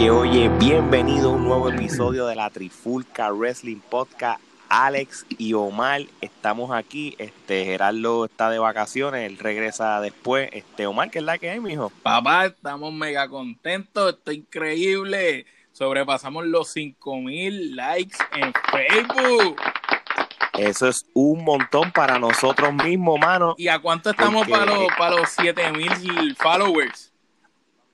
[0.00, 4.40] Oye, oye, bienvenido a un nuevo episodio de la Trifulca Wrestling Podcast.
[4.70, 7.14] Alex y Omar estamos aquí.
[7.18, 10.48] Este Gerardo está de vacaciones, él regresa después.
[10.54, 11.92] Este Omar, ¿qué es la que hay, mijo?
[12.02, 15.44] Papá, estamos mega contentos, esto es increíble.
[15.72, 19.60] Sobrepasamos los 5000 likes en Facebook.
[20.54, 23.54] Eso es un montón para nosotros mismos, mano.
[23.58, 27.09] ¿Y a cuánto estamos para los, para los 7000 followers?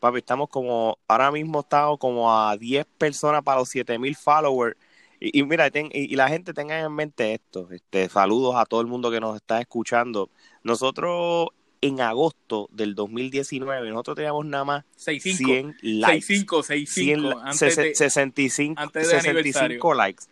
[0.01, 4.77] Papi, estamos como, ahora mismo estamos como a 10 personas para los 7000 followers.
[5.19, 7.69] Y, mira, y, la gente tenga en mente esto.
[7.71, 10.31] Este, saludos a todo el mundo que nos está escuchando.
[10.63, 11.49] Nosotros
[11.81, 16.27] en agosto del 2019, nosotros teníamos nada más 100 likes.
[16.27, 17.41] 65, 65.
[17.41, 20.25] antes de, 65, antes de 65 likes.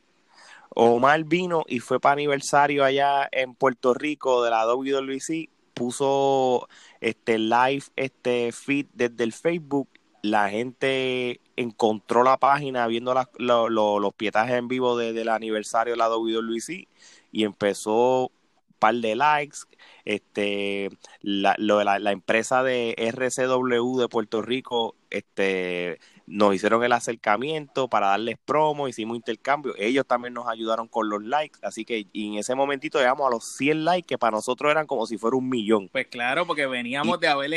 [0.70, 6.68] Omar vino y fue para aniversario allá en Puerto Rico de la WWC, puso
[7.04, 9.88] este live, este feed desde el Facebook,
[10.22, 16.88] la gente encontró la página viendo los pietajes en vivo del aniversario de la WWC
[17.30, 18.30] y empezó un
[18.78, 19.58] par de likes,
[20.06, 20.88] este
[21.20, 28.36] la, la, empresa de RCW de Puerto Rico este nos hicieron el acercamiento para darles
[28.44, 32.98] promo, hicimos intercambio, ellos también nos ayudaron con los likes, así que en ese momentito
[32.98, 35.88] llegamos a los 100 likes que para nosotros eran como si fuera un millón.
[35.88, 37.52] Pues claro, porque veníamos de haber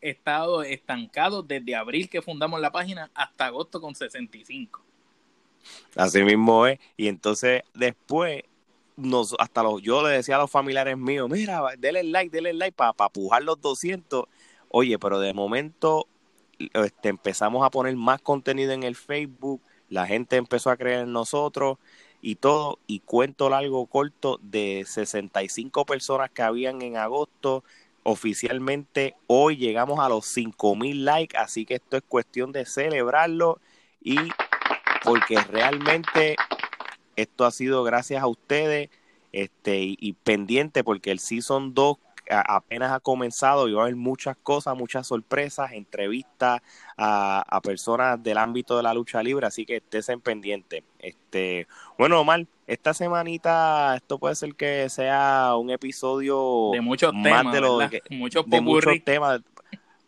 [0.00, 4.82] estado estancados desde abril que fundamos la página hasta agosto con 65.
[5.94, 8.42] Así mismo es, y entonces después
[8.96, 12.74] nos, hasta los, yo le decía a los familiares míos, mira, denle like, denle like
[12.74, 14.24] para pa pujar los 200.
[14.70, 16.08] Oye, pero de momento
[16.58, 21.12] este, empezamos a poner más contenido en el Facebook, la gente empezó a creer en
[21.12, 21.78] nosotros
[22.20, 27.64] y todo, y cuento largo corto de 65 personas que habían en agosto,
[28.02, 33.60] oficialmente hoy llegamos a los 5000 likes, así que esto es cuestión de celebrarlo
[34.00, 34.16] y
[35.04, 36.36] porque realmente
[37.16, 38.90] esto ha sido gracias a ustedes
[39.32, 41.98] este y, y pendiente porque el Season 2
[42.30, 46.60] apenas ha comenzado y va a haber muchas cosas, muchas sorpresas, entrevistas
[46.96, 50.84] a, personas del ámbito de la lucha libre, así que estés en pendiente.
[50.98, 51.66] Este,
[51.98, 57.60] bueno, Omar, esta semanita esto puede ser que sea un episodio de muchos temas, de,
[57.60, 58.44] lo, de muchos
[59.04, 59.40] temas.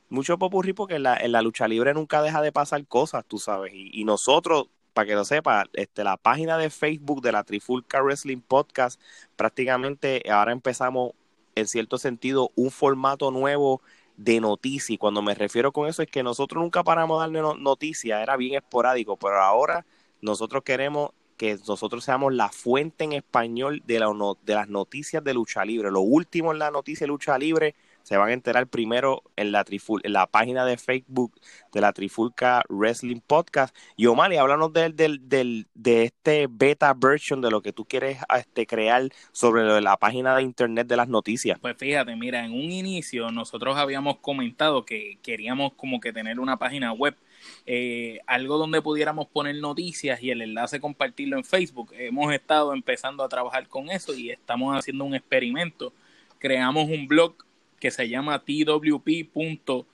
[0.09, 3.39] Mucho popurrí porque en la, en la lucha libre nunca deja de pasar cosas, tú
[3.39, 7.45] sabes, y, y nosotros para que lo sepa, este, la página de Facebook de la
[7.45, 9.01] Trifulca Wrestling Podcast,
[9.37, 11.13] prácticamente ahora empezamos
[11.61, 13.81] en cierto sentido, un formato nuevo
[14.17, 14.91] de noticias.
[14.91, 18.37] Y cuando me refiero con eso es que nosotros nunca paramos de darle noticias, era
[18.37, 19.87] bien esporádico, pero ahora
[20.21, 24.13] nosotros queremos que nosotros seamos la fuente en español de, la,
[24.43, 25.91] de las noticias de lucha libre.
[25.91, 29.65] Lo último en la noticia de lucha libre se van a enterar primero en la,
[29.65, 31.33] triful en la página de Facebook
[31.73, 33.75] de la Trifulca Wrestling Podcast.
[33.97, 38.19] Y Omar, háblanos del, del, del, de este beta version de lo que tú quieres
[38.37, 41.59] este, crear sobre la página de internet de las noticias.
[41.59, 46.59] Pues fíjate, mira, en un inicio nosotros habíamos comentado que queríamos como que tener una
[46.59, 47.17] página web.
[47.65, 51.93] Eh, algo donde pudiéramos poner noticias y el enlace compartirlo en Facebook.
[51.97, 55.93] Hemos estado empezando a trabajar con eso y estamos haciendo un experimento.
[56.39, 57.35] Creamos un blog
[57.81, 59.85] que se llama twp.news.blog.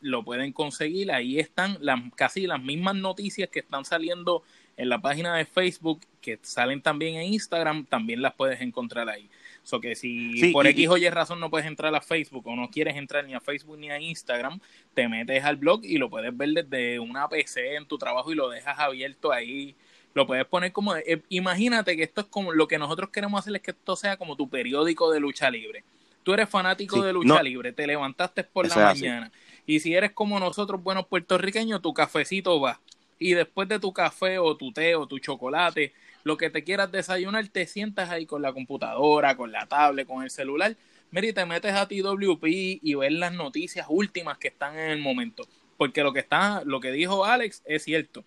[0.00, 4.42] Lo pueden conseguir, ahí están las, casi las mismas noticias que están saliendo
[4.76, 9.30] en la página de Facebook, que salen también en Instagram, también las puedes encontrar ahí.
[9.62, 12.68] So que si por X o Y razón no puedes entrar a Facebook o no
[12.70, 14.60] quieres entrar ni a Facebook ni a Instagram,
[14.92, 18.34] te metes al blog y lo puedes ver desde una PC en tu trabajo y
[18.34, 19.74] lo dejas abierto ahí
[20.14, 23.56] lo puedes poner como, eh, imagínate que esto es como, lo que nosotros queremos hacer
[23.56, 25.84] es que esto sea como tu periódico de lucha libre.
[26.22, 29.30] Tú eres fanático de lucha libre, te levantaste por la mañana
[29.66, 32.80] y si eres como nosotros buenos puertorriqueños, tu cafecito va.
[33.18, 36.90] Y después de tu café o tu té o tu chocolate, lo que te quieras
[36.92, 40.76] desayunar, te sientas ahí con la computadora, con la tablet, con el celular.
[41.10, 44.98] Mira, y te metes a TWP y ves las noticias últimas que están en el
[44.98, 45.46] momento.
[45.76, 48.24] Porque lo que está, lo que dijo Alex es cierto.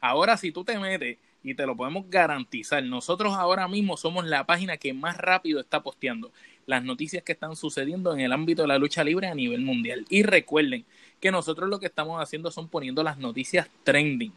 [0.00, 2.82] Ahora, si tú te metes y te lo podemos garantizar.
[2.82, 6.32] Nosotros ahora mismo somos la página que más rápido está posteando
[6.66, 10.06] las noticias que están sucediendo en el ámbito de la lucha libre a nivel mundial.
[10.08, 10.84] Y recuerden
[11.20, 14.32] que nosotros lo que estamos haciendo son poniendo las noticias trending.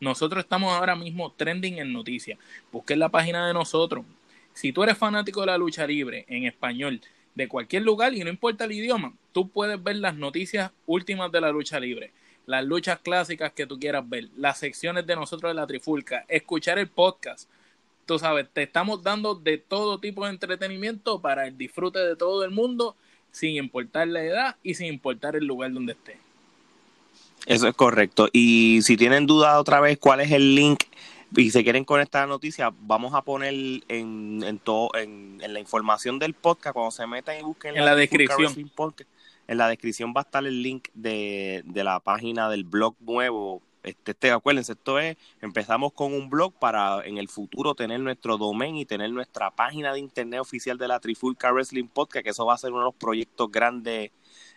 [0.00, 2.38] Nosotros estamos ahora mismo trending en noticias.
[2.72, 4.04] Busquen la página de nosotros.
[4.52, 7.00] Si tú eres fanático de la lucha libre en español,
[7.34, 11.42] de cualquier lugar y no importa el idioma, tú puedes ver las noticias últimas de
[11.42, 12.12] la lucha libre
[12.46, 16.78] las luchas clásicas que tú quieras ver, las secciones de nosotros de la Trifulca, escuchar
[16.78, 17.48] el podcast.
[18.06, 22.44] Tú sabes, te estamos dando de todo tipo de entretenimiento para el disfrute de todo
[22.44, 22.94] el mundo,
[23.32, 26.16] sin importar la edad y sin importar el lugar donde esté.
[27.46, 28.28] Eso es correcto.
[28.32, 30.84] Y si tienen duda otra vez cuál es el link
[31.36, 33.52] y se quieren conectar a la noticia, vamos a poner
[33.88, 37.96] en, en, todo, en, la información del podcast, cuando se metan y busquen en la,
[37.96, 38.70] descripción.
[39.46, 43.62] En la descripción va a estar el link de, de la página del blog nuevo
[43.86, 48.36] este, este, acuérdense, esto es, empezamos con un blog para en el futuro tener nuestro
[48.36, 52.44] domain y tener nuestra página de internet oficial de la Trifulca Wrestling Podcast, que eso
[52.44, 54.10] va a ser uno de los proyectos grandes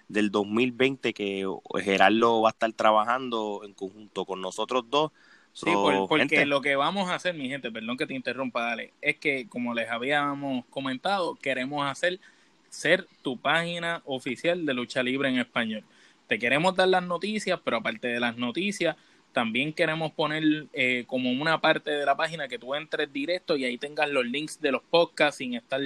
[0.08, 1.46] del 2020 que
[1.76, 5.12] Gerardo va a estar trabajando en conjunto con nosotros dos.
[5.54, 5.70] sí,
[6.08, 9.48] porque lo que vamos a hacer, mi gente, perdón que te interrumpa, dale, es que
[9.48, 12.20] como les habíamos comentado, queremos hacer
[12.70, 15.84] ser tu página oficial de lucha libre en español.
[16.28, 18.96] Te queremos dar las noticias, pero aparte de las noticias,
[19.34, 23.66] también queremos poner eh, como una parte de la página que tú entres directo y
[23.66, 25.82] ahí tengas los links de los podcasts sin estar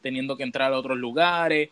[0.00, 1.70] teniendo que entrar a otros lugares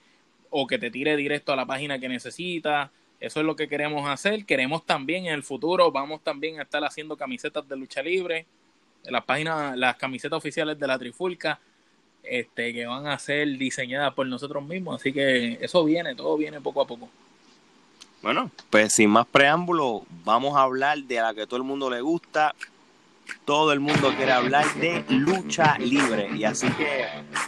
[0.50, 2.90] o que te tire directo a la página que necesitas.
[3.20, 4.44] Eso es lo que queremos hacer.
[4.44, 8.46] Queremos también en el futuro, vamos también a estar haciendo camisetas de lucha libre,
[9.04, 11.58] las páginas, las camisetas oficiales de la Trifulca,
[12.28, 15.00] este, que van a ser diseñadas por nosotros mismos.
[15.00, 17.08] Así que eso viene, todo viene poco a poco.
[18.22, 22.00] Bueno, pues sin más preámbulo, vamos a hablar de la que todo el mundo le
[22.00, 22.54] gusta.
[23.44, 26.30] Todo el mundo quiere hablar de lucha libre.
[26.34, 27.06] Y así que,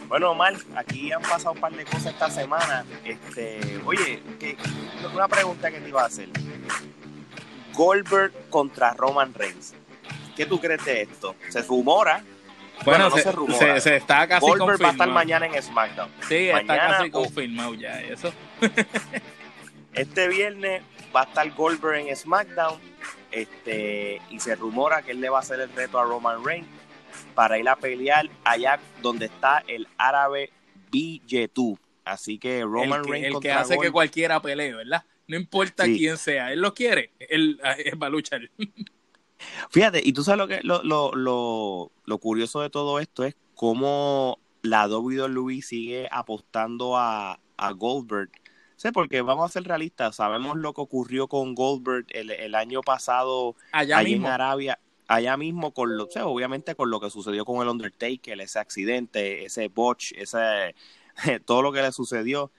[0.09, 2.85] bueno, Omar, aquí han pasado un par de cosas esta semana.
[3.05, 4.23] Este, oye,
[5.15, 6.29] una pregunta que te iba a hacer.
[7.75, 9.75] Goldberg contra Roman Reigns.
[10.37, 11.35] ¿Qué tú crees de esto?
[11.49, 12.23] ¿Se rumora?
[12.85, 13.81] Bueno, no se, rumora.
[13.81, 16.11] Se, está casi Goldberg va a estar mañana en SmackDown.
[16.29, 18.33] Sí, está casi confirmado ya eso.
[19.95, 20.83] Este viernes
[21.15, 22.79] va a estar Goldberg en SmackDown
[23.31, 26.69] este, y se rumora que él le va a hacer el reto a Roman Reigns
[27.35, 30.51] para ir a pelear allá donde está el árabe
[30.93, 31.79] BJ2.
[32.05, 33.37] Así que Roman Reigns.
[33.37, 35.03] El que hace que cualquiera pelee, ¿verdad?
[35.27, 37.59] No importa quién sea, él lo quiere, él,
[38.01, 38.43] va a luchar.
[39.71, 44.39] Fíjate, y tú sabes lo que lo, lo, lo, curioso de todo esto es cómo
[44.63, 48.31] la WWE sigue apostando a, a Goldberg.
[48.77, 53.57] Sí, porque vamos a ser realistas, sabemos lo que ocurrió con Goldberg el, año pasado
[53.73, 54.79] allá, en Arabia,
[55.09, 59.69] allá mismo con lo, obviamente con lo que sucedió con el Undertaker, ese accidente, ese
[59.69, 60.75] botch, ese
[61.47, 62.51] todo lo que le sucedió,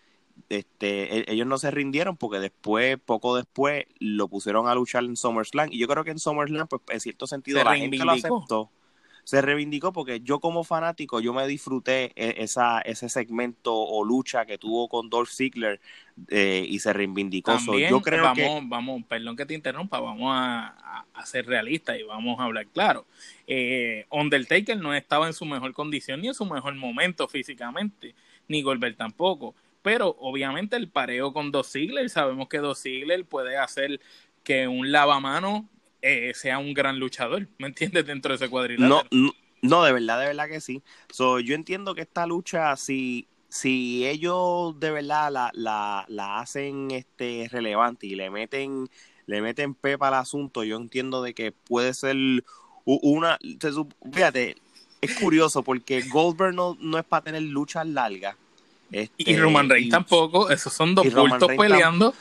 [0.50, 5.16] este, e, ellos no se rindieron porque después, poco después, lo pusieron a luchar en
[5.16, 8.72] SummerSlam y yo creo que en SummerSlam, pues en cierto sentido, la gente lo aceptó
[9.28, 14.46] se reivindicó porque yo como fanático, yo me disfruté e, esa, ese segmento o lucha
[14.46, 15.82] que tuvo con Dolph Ziggler
[16.30, 17.58] eh, y se reivindicó.
[17.90, 18.62] yo creo vamos, que...
[18.64, 23.06] vamos, perdón que te interrumpa, vamos a, ser realistas y vamos a hablar claro.
[23.48, 28.16] Eh, Undertaker no estaba en su mejor condición ni en su mejor momento físicamente,
[28.48, 29.54] ni Goldberg tampoco.
[29.88, 34.02] Pero obviamente el pareo con Dos Ziggler, sabemos que Dos Ziggler puede hacer
[34.44, 35.70] que un lavamano
[36.02, 38.06] eh, sea un gran luchador, ¿me entiendes?
[38.06, 39.08] Dentro de ese cuadrilátero.
[39.10, 40.84] No, no, de verdad, de verdad que sí.
[41.10, 46.92] So, yo entiendo que esta lucha, si, si ellos de verdad la, la, la hacen
[46.92, 48.90] este relevante y le meten,
[49.26, 52.18] le meten pepa al asunto, yo entiendo de que puede ser
[52.84, 53.40] una,
[54.12, 54.58] fíjate,
[55.00, 58.36] es curioso porque Goldberg no, no es para tener luchas largas
[58.92, 62.14] y este, Roman Reigns tampoco, esos son dos bultos peleando.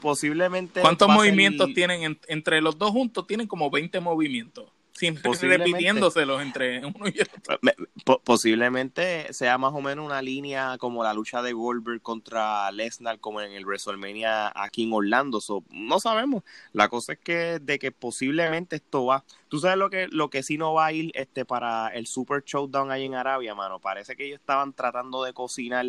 [0.00, 3.26] posiblemente ¿Cuántos movimientos tienen entre los dos juntos?
[3.26, 4.66] Tienen como 20 movimientos.
[4.94, 8.20] Siempre repitiéndoselos entre uno y otro.
[8.22, 13.40] Posiblemente sea más o menos una línea como la lucha de Goldberg contra Lesnar, como
[13.40, 15.40] en el WrestleMania aquí en Orlando.
[15.70, 16.44] no sabemos.
[16.72, 19.24] La cosa es que de que posiblemente esto va.
[19.48, 22.44] Tú sabes lo que lo que sí no va a ir este para el Super
[22.44, 23.80] Showdown ahí en Arabia, mano.
[23.80, 25.86] Parece que ellos estaban tratando de cocinar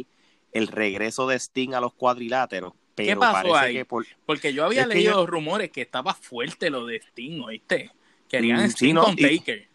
[0.51, 2.73] el regreso de Sting a los cuadriláteros.
[2.95, 3.83] Pero ¿Qué pasó ahí?
[4.25, 7.91] Porque yo había leído rumores que estaba fuerte lo de Sting, ¿oíste?
[8.29, 9.67] Querían mm, Sting con Taker.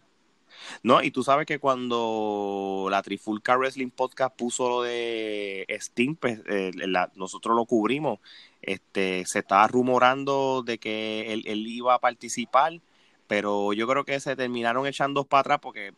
[0.83, 6.41] No, y tú sabes que cuando la Trifulca Wrestling Podcast puso lo de Sting, pues,
[6.47, 6.71] eh,
[7.15, 8.19] nosotros lo cubrimos.
[8.61, 12.79] Este, se estaba rumorando de que él, iba a participar,
[13.27, 15.93] pero yo creo que se terminaron echando para atrás porque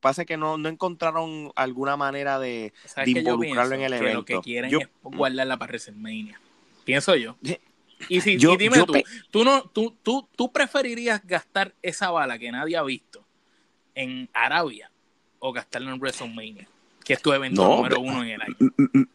[0.00, 2.72] pasa que no, no encontraron alguna manera de,
[3.06, 4.18] involucrarlo en el evento.
[4.18, 6.40] lo que quieren es guardarla para WrestleMania.
[6.84, 7.36] Pienso yo.
[8.08, 8.94] Y, si, dime tú,
[9.30, 13.24] ¿tú, no, tú, tú, ¿tú preferirías gastar esa bala que nadie ha visto
[13.94, 14.90] en Arabia
[15.38, 16.68] o gastarla en WrestleMania?
[17.04, 18.56] Que es tu evento número uno en el año.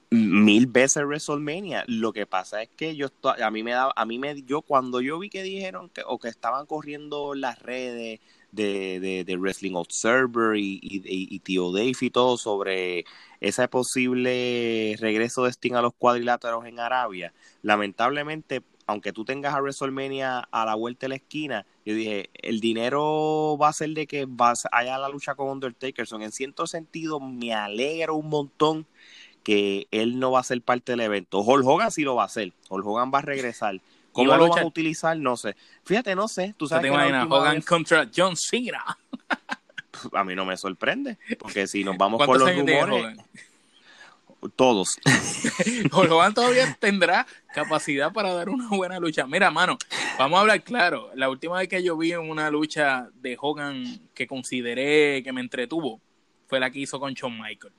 [0.10, 1.86] Mil veces WrestleMania.
[1.88, 5.00] Lo que pasa es que yo a mí me daba, a mí me yo cuando
[5.00, 8.20] yo vi que dijeron que o que estaban corriendo las redes
[8.54, 13.06] de, de, Wrestling Observer y, y, y, Tío Dave y todo sobre
[13.42, 17.34] ese posible regreso de Sting a los cuadriláteros en Arabia.
[17.62, 22.60] Lamentablemente, aunque tú tengas a WrestleMania a la vuelta de la esquina, yo dije, el
[22.60, 26.06] dinero va a ser de que vas haya la lucha con Undertaker.
[26.20, 28.86] en cierto sentido, me alegro un montón
[29.44, 31.42] que él no va a ser parte del evento.
[31.42, 32.54] Hulk Hogan sí lo va a hacer.
[32.70, 33.82] Hulk Hogan va a regresar.
[34.12, 35.18] ¿Cómo lo van a utilizar?
[35.18, 35.56] No sé.
[35.84, 36.54] Fíjate, no sé.
[36.58, 38.98] Tú sabes te imaginas Hogan contra John Cena.
[40.14, 43.18] A mí no me sorprende, porque si nos vamos por los rumores
[44.50, 45.00] todos.
[45.92, 49.26] Hogan todavía tendrá capacidad para dar una buena lucha.
[49.28, 49.78] Mira, mano,
[50.18, 51.12] vamos a hablar claro.
[51.16, 56.02] La última vez que yo vi una lucha de Hogan que consideré que me entretuvo
[56.48, 57.74] fue la que hizo con Shawn Michael.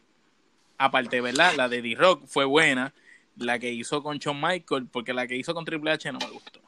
[0.79, 1.55] Aparte, ¿verdad?
[1.57, 2.93] La de D-Rock fue buena.
[3.37, 6.31] La que hizo con Shawn Michael, porque la que hizo con Triple H no me
[6.31, 6.64] gustó.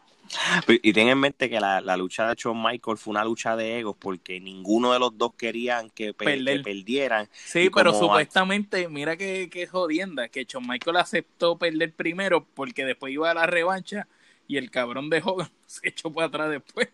[0.83, 3.97] Y ten en mente que la, lucha de Shawn Michael fue una lucha de egos
[3.99, 7.29] porque ninguno de los dos querían que, perdieran.
[7.33, 13.13] Sí, pero supuestamente, mira que, que jodienda, que Shawn Michael aceptó perder primero porque después
[13.13, 14.09] iba a la revancha
[14.49, 16.89] y el cabrón de Hogan se echó para atrás después.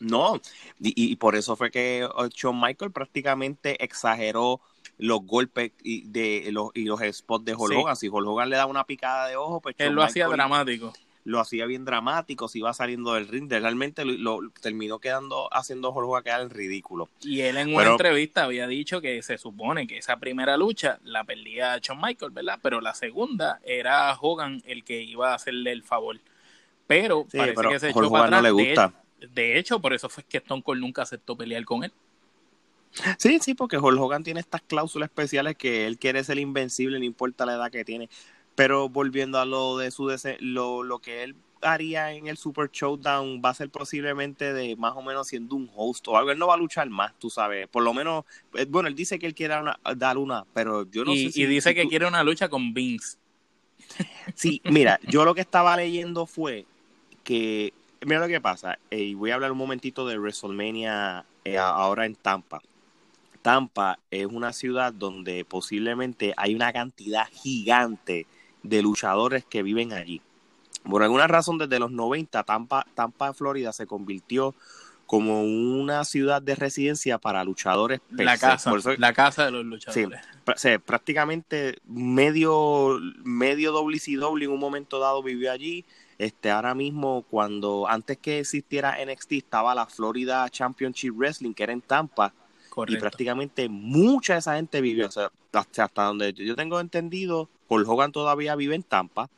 [0.00, 0.40] No,
[0.78, 4.60] y, por eso fue que uh, Shawn Michael prácticamente exageró
[4.96, 7.96] los golpes y, de, los, y los spots de Hulk Hogan.
[7.96, 10.92] Si Hulk Hogan le da una picada de ojo, pues Él lo hacía dramático
[11.28, 16.18] lo hacía bien dramático, se iba saliendo del ring, realmente lo, terminó quedando haciendo Jorge
[16.18, 17.10] a quedar en ridículo.
[17.20, 21.24] Y él en una entrevista había dicho que se supone que esa primera lucha la
[21.24, 22.58] perdía Shawn Michael, ¿verdad?
[22.62, 26.18] Pero la segunda era Hogan el que iba a hacerle el favor.
[26.86, 28.42] Pero parece que se echó para atrás.
[28.42, 28.94] No le gusta.
[29.20, 31.92] De, hecho, por eso fue que Stone Cold nunca aceptó pelear con él.
[33.18, 37.04] Sí, sí, porque Hulk Hogan tiene estas cláusulas especiales que él quiere ser invencible, no
[37.04, 38.08] importa la edad que tiene.
[38.58, 43.40] Pero volviendo a lo de su lo, lo que él haría en el Super Showdown
[43.40, 46.32] va a ser posiblemente de más o menos siendo un host o algo.
[46.32, 47.68] Él no va a luchar más, tú sabes.
[47.68, 48.24] Por lo menos,
[48.54, 49.54] eh, bueno, él dice que él quiere
[49.96, 51.42] dar una, pero yo no sé si.
[51.42, 53.16] Y dice que quiere una lucha con Vince.
[54.34, 56.66] Sí, mira, yo lo que estaba leyendo fue
[57.22, 57.72] que.
[58.04, 58.80] Mira lo que pasa.
[58.90, 62.60] Eh, y voy a hablar un momentito de WrestleMania eh, ahora en Tampa.
[63.40, 68.26] Tampa es una ciudad donde posiblemente hay una cantidad gigante
[68.62, 70.20] de luchadores que viven allí.
[70.84, 74.54] Por alguna razón, desde los 90, Tampa, Tampa, Florida se convirtió
[75.06, 78.00] como una ciudad de residencia para luchadores.
[78.10, 80.20] La casa, la casa de los luchadores.
[80.56, 85.84] Sí, prácticamente medio, medio WCW en un momento dado vivió allí.
[86.18, 91.72] Este, ahora mismo, cuando antes que existiera NXT, estaba la Florida Championship Wrestling, que era
[91.72, 92.34] en Tampa.
[92.86, 95.06] Y prácticamente mucha de esa gente vivió.
[95.06, 99.28] O sea, hasta donde yo tengo entendido, Hulk Hogan todavía vive en Tampa,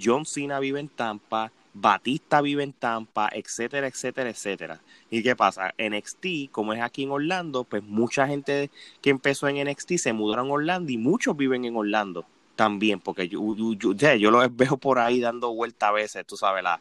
[0.00, 4.80] John Cena vive en Tampa, Batista vive en Tampa, etcétera, etcétera, etcétera.
[5.10, 5.74] ¿Y qué pasa?
[5.78, 10.48] NXT, como es aquí en Orlando, pues mucha gente que empezó en NXT se mudaron
[10.48, 12.24] a Orlando y muchos viven en Orlando
[12.56, 16.64] también, porque yo, yo, yo, los veo por ahí dando vuelta a veces, tú sabes,
[16.64, 16.80] la,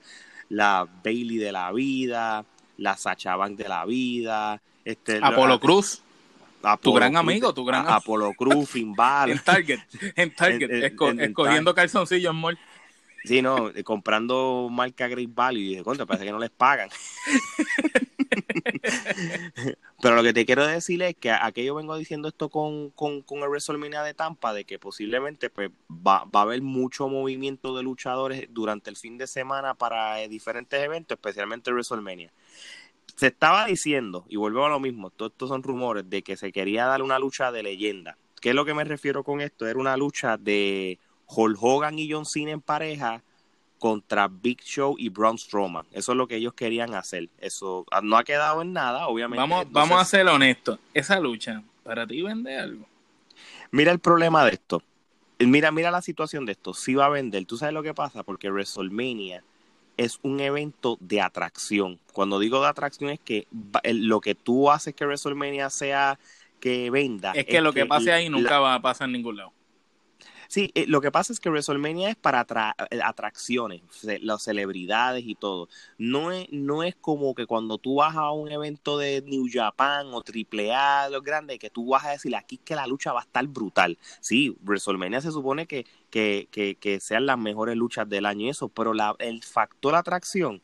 [0.50, 2.46] la Bailey de la vida,
[2.78, 4.62] la Sacha Bank de la vida.
[4.84, 6.02] Este, Apolo Cruz
[6.76, 9.30] tu gran amigo, tu gran Apolo Cruz, Finbal.
[9.32, 9.80] en Target,
[10.16, 10.70] en Target,
[11.22, 12.58] escogiendo calzoncillos en
[13.24, 16.90] Sí, no, eh, comprando marca Great Value y dije, contra, parece que no les pagan.
[20.02, 23.40] Pero lo que te quiero decir es que aquello vengo diciendo esto con, con, con
[23.40, 27.84] el WrestleMania de Tampa, de que posiblemente pues, va, va a haber mucho movimiento de
[27.84, 32.32] luchadores durante el fin de semana para diferentes eventos, especialmente WrestleMania
[33.18, 36.52] se estaba diciendo, y vuelvo a lo mismo, todos estos son rumores, de que se
[36.52, 38.16] quería dar una lucha de leyenda.
[38.40, 39.66] ¿Qué es lo que me refiero con esto?
[39.66, 43.24] Era una lucha de Hulk Hogan y John Cena en pareja
[43.80, 45.88] contra Big Show y Braun Strowman.
[45.92, 47.30] Eso es lo que ellos querían hacer.
[47.40, 49.42] Eso no ha quedado en nada, obviamente.
[49.42, 50.78] Vamos, vamos a ser honestos.
[50.94, 52.86] Esa lucha, ¿para ti vende algo?
[53.72, 54.84] Mira el problema de esto.
[55.40, 56.76] Mira, mira la situación de esto.
[56.76, 57.46] Sí va a vender.
[57.46, 58.22] ¿Tú sabes lo que pasa?
[58.22, 59.44] Porque WrestleMania
[59.98, 62.00] es un evento de atracción.
[62.14, 63.48] Cuando digo de atracción es que
[63.84, 66.20] lo que tú haces que WrestleMania sea
[66.60, 67.34] que venda.
[67.34, 69.54] Es que lo que, pase ahí nunca va a pasar en ningún lado.
[70.48, 72.46] Sí, eh, lo que pasa es que WrestleMania es para
[72.90, 73.82] eh, atracciones,
[74.22, 75.68] las celebridades y todo.
[75.98, 80.08] No es, no es como que cuando tú vas a un evento de New Japan
[80.14, 83.24] o AAA, los grandes, que tú vas a decir aquí que la lucha va a
[83.24, 83.98] estar brutal.
[84.22, 88.50] Sí, WrestleMania se supone que, que, que, que sean las mejores luchas del año y
[88.50, 90.62] eso, pero la, el factor atracción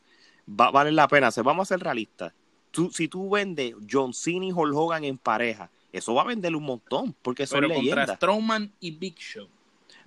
[0.48, 1.30] va, vale la pena.
[1.30, 2.32] Se vamos a ser realistas.
[2.70, 6.56] Tú, si tú vendes John Cena y Hulk Hogan en pareja, eso va a vender
[6.56, 9.48] un montón, porque son pero contra Strowman y Big Show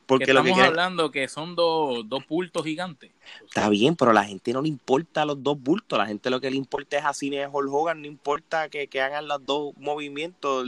[0.08, 3.12] porque estamos hablando que son dos, dos bultos gigantes.
[3.46, 6.00] Está bien, pero a la gente no le importa los dos bultos.
[6.00, 8.02] A la gente lo que le importa es a Cine Hulk Hogan.
[8.02, 10.66] No importa que, hagan los dos movimientos.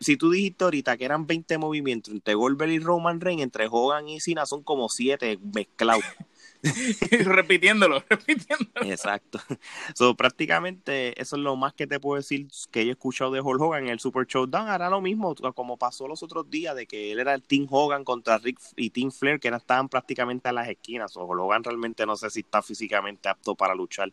[0.00, 4.06] Si tú dijiste ahorita que eran 20 movimientos entre Goldberg y Roman Reigns, entre Hogan
[4.06, 6.04] y Cena son como 7 mezclados.
[7.24, 8.86] repitiéndolo, repitiéndolo.
[8.86, 9.40] Exacto.
[9.94, 13.60] So, prácticamente eso es lo más que te puedo decir que he escuchado de Hulk
[13.60, 14.68] Hogan en el Super Showdown.
[14.68, 18.04] Hará lo mismo, como pasó los otros días, de que él era el Team Hogan
[18.04, 21.16] contra Rick y Team Flair, que estaban prácticamente a las esquinas.
[21.16, 24.12] O Hulk Hogan realmente no sé si está físicamente apto para luchar.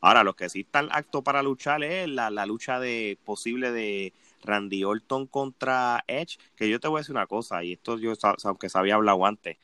[0.00, 4.12] Ahora, los que sí están aptos para luchar es la, la lucha de posible de
[4.42, 8.12] Randy Orton contra Edge, que yo te voy a decir una cosa, y esto yo,
[8.44, 9.56] aunque se había hablado antes,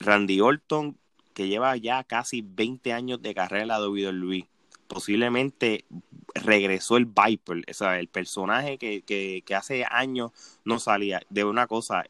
[0.00, 0.98] Randy Orton,
[1.36, 4.48] que lleva ya casi 20 años de carrera la WWE,
[4.88, 5.84] posiblemente
[6.34, 10.32] regresó el Viper, o sea, el personaje que, que, que hace años
[10.64, 11.20] no salía.
[11.28, 12.04] De una cosa,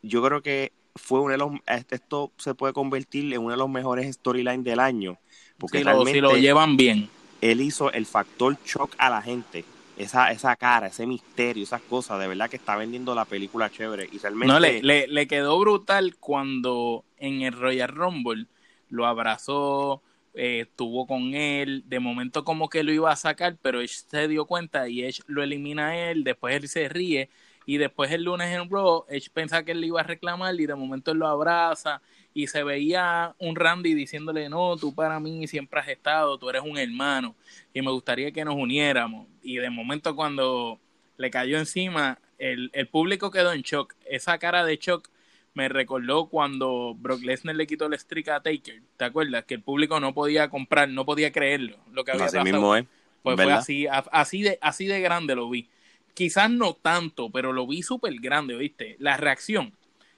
[0.00, 1.50] yo creo que fue uno de los,
[1.90, 5.18] esto se puede convertir en uno de los mejores storylines del año.
[5.58, 7.10] Porque si, lo, si lo llevan bien.
[7.40, 9.64] Él hizo el factor shock a la gente
[9.96, 14.08] esa, esa cara, ese misterio, esas cosas, de verdad que está vendiendo la película chévere.
[14.12, 14.52] Y realmente...
[14.52, 18.46] No, le, le, le quedó brutal cuando en el Royal Rumble
[18.90, 20.02] lo abrazó,
[20.34, 24.28] eh, estuvo con él, de momento como que lo iba a sacar, pero Edge se
[24.28, 27.30] dio cuenta y Edge lo elimina a él, después él se ríe
[27.64, 30.74] y después el lunes en Raw, Edge pensaba que él iba a reclamar y de
[30.74, 32.02] momento él lo abraza
[32.34, 36.62] y se veía un Randy diciéndole, no, tú para mí siempre has estado, tú eres
[36.62, 37.36] un hermano
[37.72, 39.28] y me gustaría que nos uniéramos.
[39.42, 40.80] Y de momento cuando
[41.18, 43.94] le cayó encima, el, el público quedó en shock.
[44.06, 45.11] Esa cara de shock
[45.54, 48.82] me recordó cuando Brock Lesnar le quitó el streak a Taker.
[48.96, 49.44] ¿Te acuerdas?
[49.44, 51.76] Que el público no podía comprar, no podía creerlo.
[51.92, 52.86] Lo que había así mismo es.
[53.22, 55.68] Pues fue así, así de, así de grande lo vi.
[56.14, 58.96] Quizás no tanto, pero lo vi súper grande, ¿viste?
[58.98, 59.72] La reacción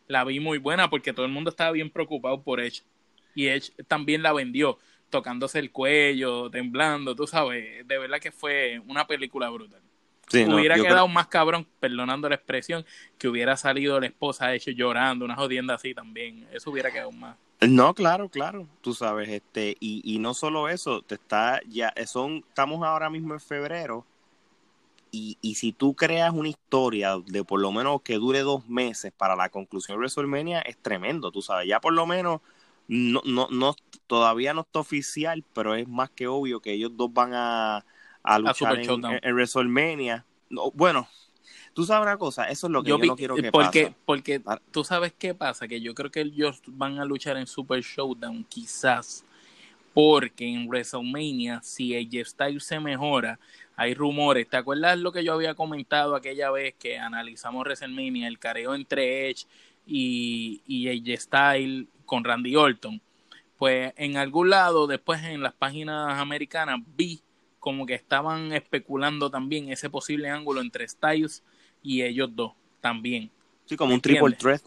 [0.07, 2.83] la vi muy buena porque todo el mundo estaba bien preocupado por Edge.
[3.35, 4.79] Y Edge también la vendió,
[5.11, 7.87] tocándose el cuello, temblando, tú sabes.
[7.87, 9.83] De verdad que fue una película brutal.
[10.33, 12.85] Hubiera quedado más cabrón, perdonando la expresión,
[13.19, 16.47] que hubiera salido la esposa Edge llorando, una jodienda así también.
[16.53, 17.37] Eso hubiera quedado más.
[17.61, 22.45] No, claro, claro, tú sabes, este, y, y no solo eso, te está ya, son,
[22.49, 24.05] estamos ahora mismo en febrero,
[25.11, 29.13] y, y, si tú creas una historia de por lo menos que dure dos meses
[29.17, 31.69] para la conclusión de WrestleMania, es tremendo, tú sabes.
[31.69, 32.41] Ya por lo menos,
[32.89, 33.77] no, no, no,
[34.09, 37.85] todavía no está oficial, pero es más que obvio que ellos dos van a,
[38.25, 38.91] a luchar en,
[39.23, 40.25] en, WrestleMania.
[40.49, 41.07] No, bueno,
[41.75, 43.97] tú sabes una cosa, eso es lo que yo, no quiero que porque, pase.
[44.05, 47.83] Porque tú sabes qué pasa, que yo creo que ellos van a luchar en Super
[47.83, 49.25] Showdown, quizás.
[49.93, 53.39] Porque en WrestleMania, si AJ Styles se mejora,
[53.77, 54.49] hay rumores.
[54.49, 59.31] ¿Te acuerdas lo que yo había comentado aquella vez que analizamos WrestleMania, el careo entre
[59.31, 59.47] Edge
[59.87, 63.01] y, y AJ Styles con Randy Orton?
[63.57, 67.21] Pues en algún lado, después en las páginas americanas, vi
[67.65, 71.43] como que estaban especulando también ese posible ángulo entre Styles
[71.83, 73.31] y ellos dos también.
[73.65, 74.61] Sí, como un triple threat.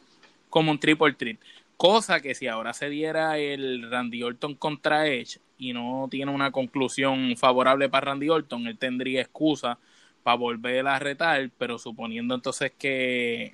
[0.49, 1.37] Como un triple threat.
[1.77, 6.49] Cosa que si ahora se diera el Randy Orton contra Edge y no tiene una
[6.49, 9.77] conclusión favorable para Randy Orton, él tendría excusa
[10.23, 13.53] para volver a retar, pero suponiendo entonces que,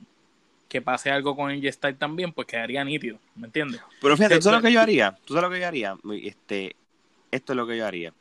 [0.70, 3.82] que pase algo con Edge Style también, pues quedaría nítido, ¿me entiendes?
[4.02, 5.18] Pero fíjate, ¿tú sabes lo que yo haría?
[5.26, 5.98] ¿Tú sabes lo que yo haría?
[6.24, 6.78] Este,
[7.30, 8.14] esto es lo que yo haría.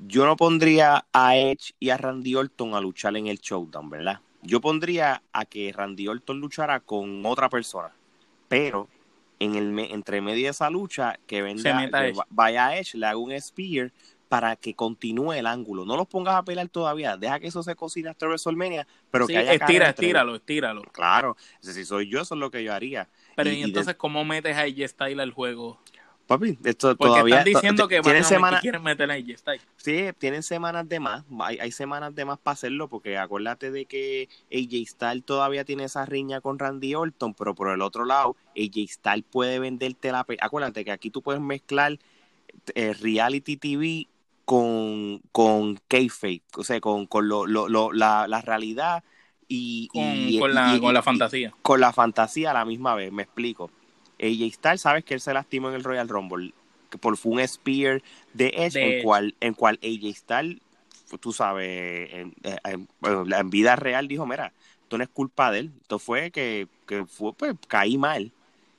[0.00, 4.20] Yo no pondría a Edge y a Randy Orton a luchar en el showdown, ¿verdad?
[4.42, 7.92] Yo pondría a que Randy Orton luchara con otra persona,
[8.48, 8.88] pero
[9.40, 11.88] en el entre medio de esa lucha que venda,
[12.30, 13.92] vaya a Edge, le haga un spear
[14.28, 15.84] para que continúe el ángulo.
[15.84, 19.38] No los pongas a pelear todavía, deja que eso se cocine hasta WrestleMania, pero que
[19.38, 20.82] haya estira, estíralo, estíralo.
[20.82, 23.08] Claro, si soy yo, eso es lo que yo haría.
[23.34, 25.80] Pero y, entonces, ¿cómo metes a AJ Styles al juego?
[26.28, 27.38] Papi, esto Porque todavía.
[27.38, 29.66] Están diciendo que tienen semana, quieren meter a AJ Styles.
[29.78, 31.24] Sí, tienen semanas de más.
[31.40, 35.84] Hay, hay, semanas de más para hacerlo, porque acuérdate de que AJ Styles todavía tiene
[35.84, 40.26] esa riña con Randy Orton, pero por el otro lado, AJ Styles puede venderte la.
[40.42, 41.98] Acuérdate que aquí tú puedes mezclar
[42.74, 44.06] eh, reality TV
[44.44, 49.02] con, con kayfabe, o sea, con, con lo, lo, lo, la, la realidad
[49.48, 51.54] y con, y, con, la, y, con la fantasía.
[51.62, 53.70] Con la fantasía a la misma vez, me explico.
[54.20, 56.52] AJ Styles, sabes que él se lastimó en el Royal Rumble,
[56.90, 58.02] que por fue un spear
[58.32, 60.60] de Edge, de en, cual, en cual AJ Styles,
[61.20, 64.52] tú sabes, en, en, en, vida real dijo, mira,
[64.82, 68.32] esto no es culpa de él, esto fue que, que fue, pues, caí mal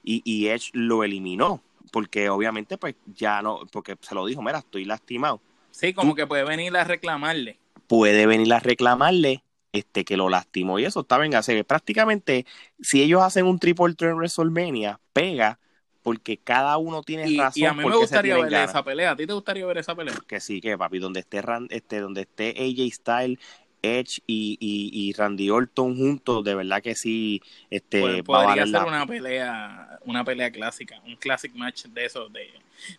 [0.03, 4.59] y, y Edge lo eliminó, porque obviamente pues ya no, porque se lo dijo, mira,
[4.59, 5.41] estoy lastimado.
[5.71, 7.57] Sí, como tú, que puede venir a reclamarle.
[7.87, 12.45] Puede venir a reclamarle este que lo lastimó y eso está venga, se prácticamente
[12.81, 15.59] si ellos hacen un triple threat en WrestleMania, pega
[16.01, 17.61] porque cada uno tiene y, razón.
[17.61, 18.69] Y a mí me gustaría ver ganas.
[18.71, 19.11] esa pelea.
[19.11, 20.15] ¿A ti te gustaría ver esa pelea?
[20.27, 23.39] Que sí, que papi, donde esté este, donde esté AJ Styles
[23.81, 29.99] Edge y, y, Randy Orton juntos, de verdad que sí, este, podría ser una pelea,
[30.05, 32.49] una pelea clásica, un classic match de esos, de,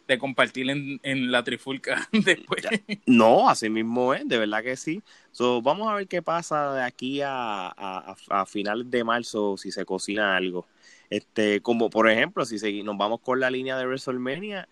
[0.07, 2.65] de compartir en, la trifulca después.
[3.07, 5.03] No, así mismo es, de verdad que sí.
[5.33, 9.71] So, vamos a ver qué pasa de aquí a, a, a finales de marzo, si
[9.71, 10.67] se cocina algo.
[11.11, 14.69] Este, como por ejemplo, si nos vamos con la línea de WrestleMania,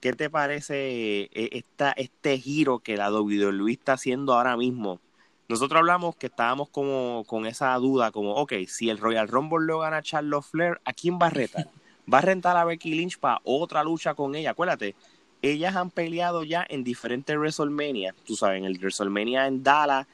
[0.00, 5.00] ¿qué te parece eh, esta, este giro que la WWE está haciendo ahora mismo?
[5.48, 9.78] Nosotros hablamos que estábamos como con esa duda, como, ok, si el Royal Rumble lo
[9.78, 11.68] gana Charlotte Flair, ¿a quién va a retar?
[12.12, 14.50] ¿Va a rentar a Becky Lynch para otra lucha con ella?
[14.50, 14.94] Acuérdate,
[15.42, 18.14] ellas han peleado ya en diferentes WrestleMania.
[18.26, 20.06] Tú sabes, en el WrestleMania en Dallas,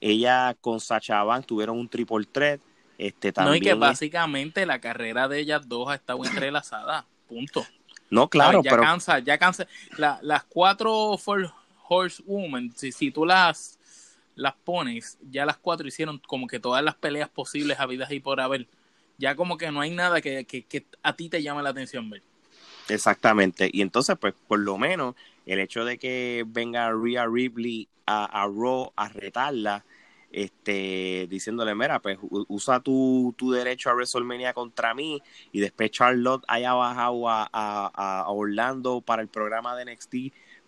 [0.00, 2.60] ella con Sacha Banks tuvieron un triple threat.
[2.98, 7.06] Este, también no, y que básicamente la carrera de ellas dos ha estado entrelazada.
[7.28, 7.64] Punto.
[8.10, 9.66] No, claro, ya cansa, ya cansa.
[9.96, 11.52] las cuatro Four
[11.88, 13.79] Horsewomen, si, si tú las,
[14.40, 18.40] las pones, ya las cuatro hicieron como que todas las peleas posibles habidas y por
[18.40, 18.66] haber.
[19.18, 22.22] Ya como que no hay nada que, que, a ti te llame la atención ver.
[22.88, 23.68] Exactamente.
[23.70, 28.46] Y entonces, pues, por lo menos, el hecho de que venga Rhea Ripley a, a
[28.46, 29.84] Raw a retarla,
[30.32, 35.20] este, diciéndole, mira, pues usa tu, tu, derecho a WrestleMania contra mí
[35.52, 40.14] y después Charlotte haya bajado a, a, Orlando para el programa de NXT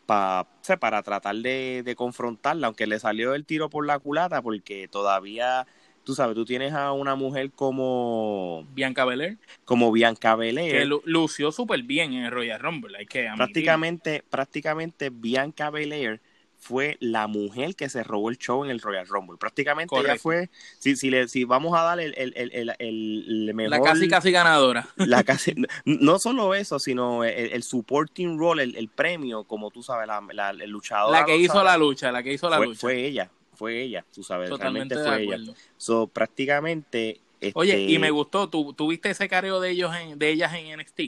[0.07, 0.47] para
[0.81, 5.67] para tratar de, de, confrontarla, aunque le salió el tiro por la culata porque todavía,
[6.05, 8.67] tú sabes, tú tienes a una mujer como...
[8.73, 9.39] Bianca Belair.
[9.65, 10.73] Como Bianca Belair.
[10.73, 16.21] Que lució súper bien en el Royal Rumble, hay que Prácticamente, prácticamente Bianca Belair
[16.63, 19.37] fue la mujer que se robó el show en el Royal Rumble.
[19.37, 20.49] Prácticamente ella fue,
[20.79, 23.71] si, si, le, si vamos a darle el, el, el, el, mejor...
[23.71, 24.89] La casi casi ganadora.
[24.95, 30.23] La casi, no solo eso, sino el, supporting role, el, premio, como tú sabes, la,
[30.33, 31.11] la el luchador.
[31.11, 32.81] La que hizo la lucha, la que hizo la fue, lucha.
[32.81, 35.55] Fue ella, fue ella, tú sabes, Totalmente realmente fue ella.
[35.77, 37.21] So, prácticamente...
[37.55, 40.79] Oye, y me este gustó, ¿tú, viste ese careo de ellos en, de ellas en
[40.79, 41.01] NXT?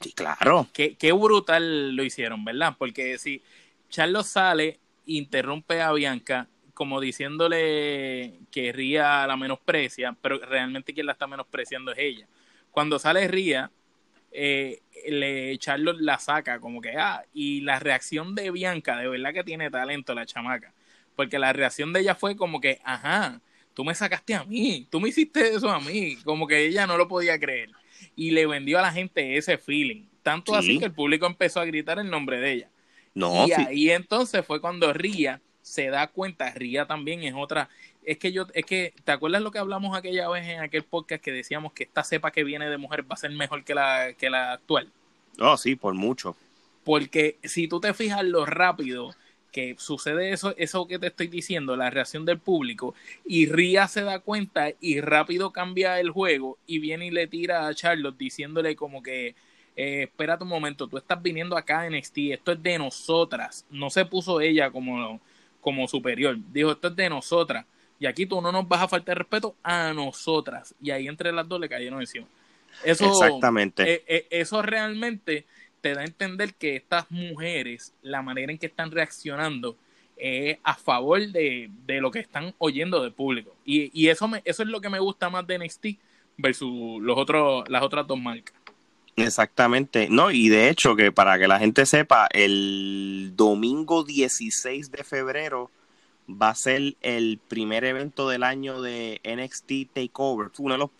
[0.00, 0.66] Sí, claro.
[0.72, 2.74] Qué, qué brutal lo hicieron, ¿verdad?
[2.78, 3.42] Porque si
[3.90, 11.12] Charlos sale interrumpe a Bianca como diciéndole que Ría la menosprecia, pero realmente quien la
[11.12, 12.26] está menospreciando es ella.
[12.72, 13.70] Cuando sale Ría,
[14.32, 19.32] eh, le Charlotte la saca como que, ah, y la reacción de Bianca, de verdad
[19.32, 20.72] que tiene talento la chamaca,
[21.14, 23.40] porque la reacción de ella fue como que, ajá,
[23.74, 26.96] tú me sacaste a mí, tú me hiciste eso a mí, como que ella no
[26.96, 27.70] lo podía creer.
[28.16, 31.64] Y le vendió a la gente ese feeling, tanto así que el público empezó a
[31.64, 32.70] gritar el nombre de ella.
[33.14, 37.70] No, y ahí entonces fue cuando Ría se da cuenta, Ría también es otra,
[38.04, 41.22] es que yo, es que, ¿te acuerdas lo que hablamos aquella vez en aquel podcast
[41.22, 44.12] que decíamos que esta cepa que viene de mujer va a ser mejor que la,
[44.12, 44.90] que la actual?
[45.40, 46.36] Oh, sí, por mucho.
[46.84, 49.14] Porque si tú te fijas lo rápido
[49.52, 54.02] que sucede eso, eso que te estoy diciendo, la reacción del público, y Ría se
[54.02, 58.74] da cuenta y rápido cambia el juego y viene y le tira a Charlotte diciéndole
[58.76, 59.34] como que
[59.76, 63.66] eh, espérate un momento, tú estás viniendo acá en NXT, esto es de nosotras.
[63.70, 65.20] No se puso ella como,
[65.60, 67.66] como superior, dijo, esto es de nosotras.
[67.98, 70.74] Y aquí tú no nos vas a faltar respeto a nosotras.
[70.80, 72.26] Y ahí entre las dos le cayeron encima.
[72.84, 73.94] Eso, Exactamente.
[73.94, 75.44] Eh, eh, eso realmente
[75.80, 79.76] te da a entender que estas mujeres, la manera en que están reaccionando,
[80.16, 83.54] es a favor de, de, lo que están oyendo del público.
[83.64, 85.86] Y, y eso, me, eso es lo que me gusta más de NXT
[86.36, 88.54] versus los otros, las otras dos marcas.
[89.16, 95.04] Exactamente, no, y de hecho que para que la gente sepa, el domingo 16 de
[95.04, 95.70] febrero
[96.28, 100.50] va a ser el primer evento del año de NXT Takeover.
[100.58, 100.90] Uno de los,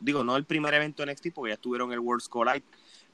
[0.00, 2.62] digo, no el primer evento de NXT porque ya estuvieron el World's Collide,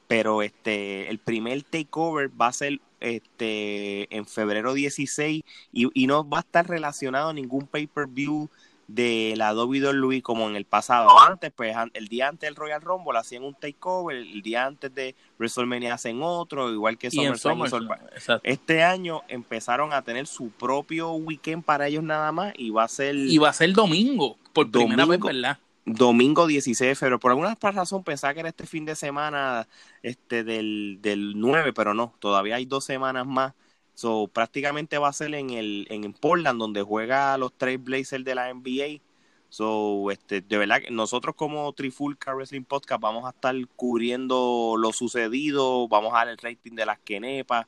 [0.07, 5.43] pero este, el primer Takeover va a ser este en febrero 16
[5.73, 8.51] y, y no va a estar relacionado a ningún pay-per-view
[8.95, 11.09] de la WWE como en el pasado.
[11.21, 15.15] Antes, pues el día antes del Royal Rumble hacían un takeover, el día antes de
[15.39, 17.89] WrestleMania hacen otro, igual que SummerSlam.
[18.43, 22.89] Este año empezaron a tener su propio weekend para ellos nada más y va a
[22.89, 23.15] ser...
[23.15, 25.59] Y va a ser domingo, por primera vez, ¿verdad?
[25.85, 27.19] Domingo 16 de febrero.
[27.19, 29.67] Por alguna razón pensaba que era este fin de semana
[30.03, 33.55] este del, del 9, pero no, todavía hay dos semanas más
[34.01, 38.35] So, prácticamente va a ser en el en Portland donde juega los tres Blazers de
[38.35, 39.03] la NBA.
[39.51, 44.95] So, este, de verdad que nosotros como Trifulca Wrestling Podcast vamos a estar cubriendo lo
[44.95, 47.67] sucedido, vamos a dar el rating de las quenepas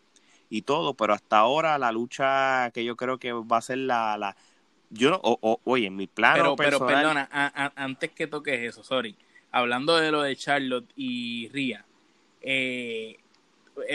[0.49, 4.17] y todo, pero hasta ahora la lucha que yo creo que va a ser la,
[4.17, 4.35] la
[4.89, 5.21] yo no,
[5.65, 7.29] oye, en mi plano pero, pero perdona,
[7.77, 9.15] antes que toques eso, sorry,
[9.51, 11.85] hablando de lo de Charlotte y Ria,
[12.41, 13.19] eh,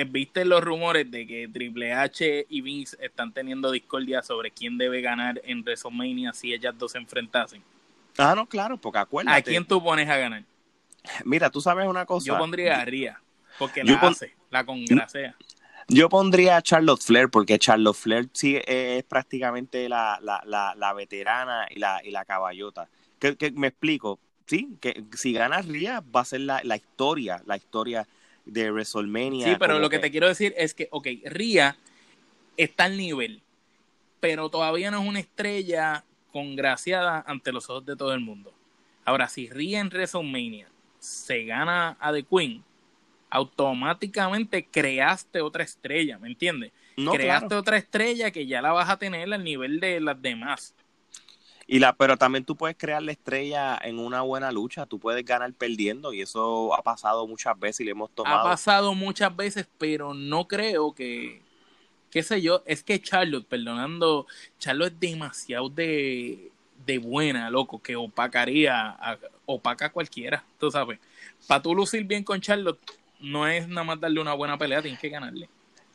[0.10, 5.02] viste los rumores de que Triple H y Vince están teniendo discordia sobre quién debe
[5.02, 7.64] ganar en WrestleMania si ellas dos se enfrentasen.
[8.18, 9.38] Ah, no, claro, porque acuérdate.
[9.38, 10.44] ¿A quién tú pones a ganar?
[11.24, 12.26] Mira, tú sabes una cosa.
[12.26, 13.22] Yo pondría a Ria,
[13.60, 15.36] porque la hace, la congrasea.
[15.90, 20.94] Yo pondría a Charlotte Flair, porque Charlotte Flair sí es prácticamente la, la, la, la
[20.94, 22.90] veterana y la, y la caballota.
[23.20, 27.42] Que, que, me explico, sí, que si gana Ria va a ser la, la historia,
[27.46, 28.06] la historia
[28.48, 29.48] de WrestleMania.
[29.48, 31.78] Sí, pero lo que, que, te quiero decir es que, ok, Ria
[32.56, 33.42] está al nivel,
[34.20, 38.54] pero todavía no es una estrella congraciada ante los ojos de todo el mundo.
[39.06, 40.68] Ahora, si Ria en WrestleMania
[41.00, 42.64] se gana a The Queen,
[43.30, 46.72] automáticamente creaste otra estrella, ¿me entiendes?
[46.96, 47.62] No, creaste claro.
[47.62, 50.74] otra estrella que ya la vas a tener al nivel de las demás.
[51.68, 55.26] Y la, pero también tú puedes crear la estrella en una buena lucha, tú puedes
[55.26, 58.40] ganar perdiendo y eso ha pasado muchas veces y le hemos tomado.
[58.48, 61.42] Ha pasado muchas veces, pero no creo que,
[62.12, 64.28] qué sé yo, es que Charlotte, perdonando,
[64.60, 66.52] Charlotte es demasiado de,
[66.86, 71.00] de buena, loco, que opacaría, a, opaca a cualquiera, tú sabes.
[71.48, 72.80] Para tú lucir bien con Charlotte,
[73.20, 75.50] no es nada más darle una buena pelea, tienes que ganarle.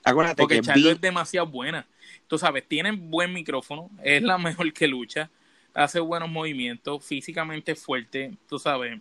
[0.04, 1.87] Acuérdate Porque que Charlotte vi- es demasiado buena.
[2.26, 5.30] Tú sabes, tiene buen micrófono, es la mejor que lucha,
[5.74, 9.00] hace buenos movimientos, físicamente fuerte, tú sabes,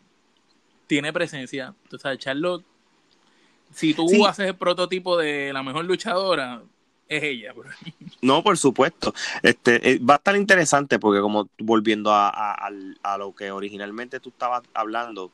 [0.88, 1.74] tiene presencia.
[1.90, 2.66] Tú sabes, Charlotte,
[3.74, 4.24] si tú Sí.
[4.26, 6.62] haces el prototipo de la mejor luchadora,
[7.08, 7.70] es ella, bro.
[8.22, 9.14] No, por supuesto.
[9.42, 12.70] Este, eh, va a estar interesante porque como volviendo a, a,
[13.04, 15.32] a lo que originalmente tú estabas hablando,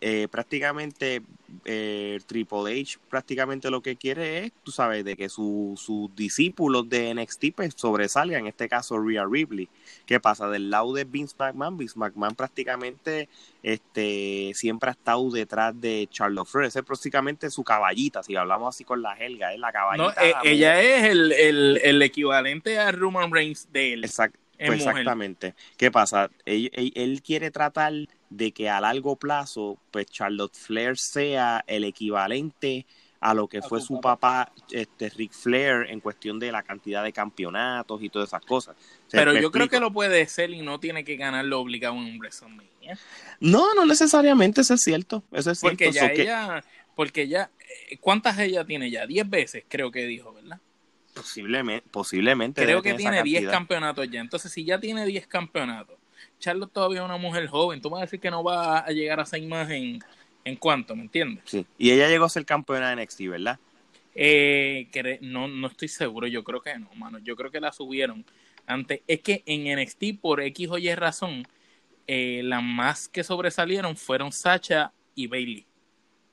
[0.00, 1.22] eh, prácticamente
[1.64, 6.88] eh, Triple H prácticamente lo que quiere es, tú sabes, de que su- sus discípulos
[6.88, 9.68] de NXT pues, sobresalgan, en este caso Rhea Ripley.
[10.06, 10.48] ¿Qué pasa?
[10.48, 13.28] Del lado de Vince McMahon, Vince McMahon prácticamente
[13.62, 16.66] este, siempre ha estado detrás de Charlotte Flair.
[16.68, 20.14] Es prácticamente su caballita, si hablamos así con la helga, es la caballita.
[20.20, 24.04] No, eh, ella es el, el, el equivalente a Roman Reigns de él.
[24.04, 25.54] Exact- pues exactamente.
[25.78, 26.30] ¿Qué pasa?
[26.44, 27.92] Él, él- él quiere tratar
[28.30, 32.86] de que a largo plazo, pues Charlotte Flair sea el equivalente
[33.20, 37.02] a lo que A fue su papá, este Ric Flair, en cuestión de la cantidad
[37.04, 38.76] de campeonatos y todas esas cosas.
[39.10, 42.18] Pero yo creo que lo puede ser y no tiene que ganarlo obligado en un
[42.18, 42.98] WrestleMania.
[43.40, 45.22] No, no necesariamente, eso es cierto.
[45.32, 45.98] Eso es Porque cierto.
[46.00, 46.64] ya so que- ella,
[46.96, 47.50] porque ya,
[47.90, 49.06] eh, ¿cuántas ella tiene ya?
[49.06, 50.58] Diez veces creo que dijo, ¿verdad?
[51.12, 52.62] Posiblemente, posiblemente.
[52.62, 53.52] Creo que tiene 10 cantidad.
[53.52, 54.20] campeonatos ya.
[54.20, 55.96] Entonces, si ya tiene 10 campeonatos,
[56.40, 57.80] Charlotte todavía es una mujer joven.
[57.80, 60.00] Tú vas a decir que no va a llegar a seis más en,
[60.44, 61.44] en cuánto, ¿me entiendes?
[61.46, 61.64] Sí.
[61.78, 63.58] Y ella llegó a ser campeona de NXT, ¿verdad?
[64.14, 66.26] Eh, no, no estoy seguro.
[66.26, 67.18] Yo creo que no, mano.
[67.18, 68.24] Yo creo que la subieron
[68.66, 69.02] antes.
[69.06, 71.46] Es que en NXT, por X o Y razón,
[72.06, 75.66] eh, las más que sobresalieron fueron Sacha y Bailey.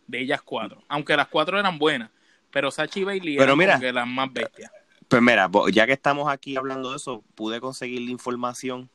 [0.08, 0.84] De ellas cuatro.
[0.88, 2.10] Aunque las cuatro eran buenas.
[2.50, 4.72] Pero Sacha y Bailey Pero eran mira, las más bestias.
[5.08, 8.90] Pues mira, ya que estamos aquí hablando de eso, pude conseguir la información.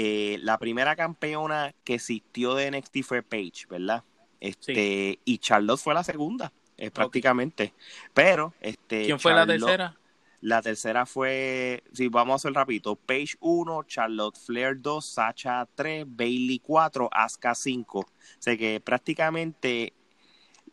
[0.00, 4.04] Eh, la primera campeona que existió de NXT fue Paige, ¿verdad?
[4.38, 7.74] Este, y Charlotte fue la segunda, eh, prácticamente.
[8.14, 9.06] Pero, este.
[9.06, 9.96] ¿Quién fue la tercera?
[10.40, 12.94] La tercera fue, sí, vamos a hacer rapidito.
[12.94, 17.98] Paige 1, Charlotte Flair 2, Sacha 3, Bailey 4, Asuka 5.
[17.98, 18.06] O
[18.38, 19.94] sea que prácticamente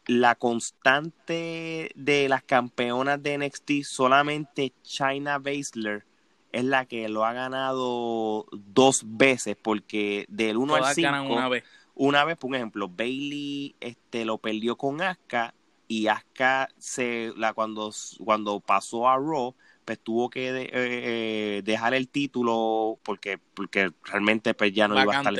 [0.06, 6.06] la constante de las campeonas de NXT, solamente China Baszler
[6.56, 11.32] es la que lo ha ganado dos veces, porque del 1 al Todas 5, ganan
[11.32, 11.64] una vez.
[11.96, 15.54] una vez, por ejemplo, Bailey este, lo perdió con Asuka
[15.88, 17.92] y Asuka se, la, cuando,
[18.24, 23.92] cuando pasó a Raw, pues tuvo que de- eh, eh, dejar el título porque, porque
[24.04, 25.34] realmente pues ya no iba a estar,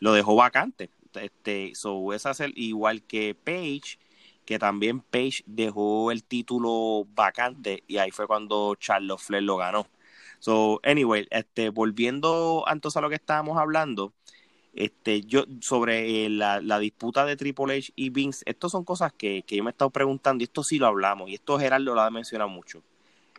[0.00, 0.90] lo dejó vacante.
[1.14, 3.98] Este, so, esa es el- igual que Paige,
[4.44, 9.86] que también Paige dejó el título vacante y ahí fue cuando Charlotte Flair lo ganó.
[10.38, 14.12] So, anyway, este, volviendo entonces a lo que estábamos hablando,
[14.74, 19.12] este, yo sobre eh, la, la disputa de Triple H y Vince, estas son cosas
[19.12, 21.94] que, que yo me he estado preguntando y esto sí lo hablamos y esto Gerardo
[21.94, 22.82] lo ha mencionado mucho.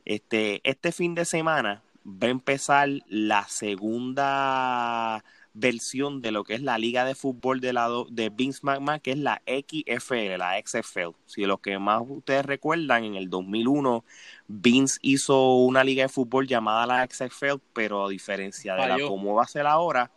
[0.06, 5.24] Este, este fin de semana va a empezar la segunda
[5.60, 9.12] versión de lo que es la liga de fútbol de, la, de Vince McMahon, que
[9.12, 11.16] es la XFL, la XFL.
[11.26, 14.04] Si los que más ustedes recuerdan, en el 2001
[14.48, 19.34] Vince hizo una liga de fútbol llamada la XFL, pero a diferencia de la como
[19.34, 20.12] va a ser ahora,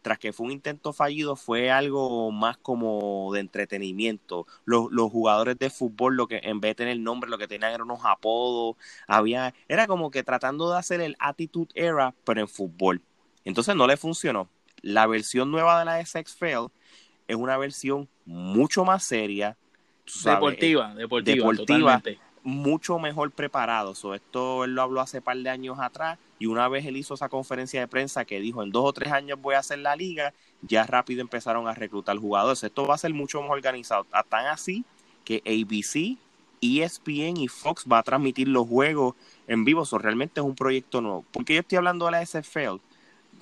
[0.00, 4.46] tras que fue un intento fallido, fue algo más como de entretenimiento.
[4.64, 7.72] Los, los jugadores de fútbol, lo que en vez de tener nombre, lo que tenían
[7.72, 12.48] eran unos apodos, había, era como que tratando de hacer el Attitude Era, pero en
[12.48, 13.02] fútbol.
[13.44, 14.48] Entonces no le funcionó.
[14.86, 16.70] La versión nueva de la SXFL
[17.26, 19.56] es una versión mucho más seria,
[20.24, 22.02] deportiva, deportiva, deportiva
[22.44, 23.94] mucho mejor preparado.
[24.14, 27.28] esto él lo habló hace par de años atrás y una vez él hizo esa
[27.28, 30.32] conferencia de prensa que dijo en dos o tres años voy a hacer la liga,
[30.62, 32.62] ya rápido empezaron a reclutar jugadores.
[32.62, 34.06] Esto va a ser mucho más organizado.
[34.28, 34.84] Tan así
[35.24, 36.16] que ABC,
[36.60, 39.16] ESPN y Fox va a transmitir los juegos
[39.48, 39.82] en vivo.
[39.98, 41.24] Realmente es un proyecto nuevo.
[41.32, 42.78] porque yo estoy hablando de la SFL?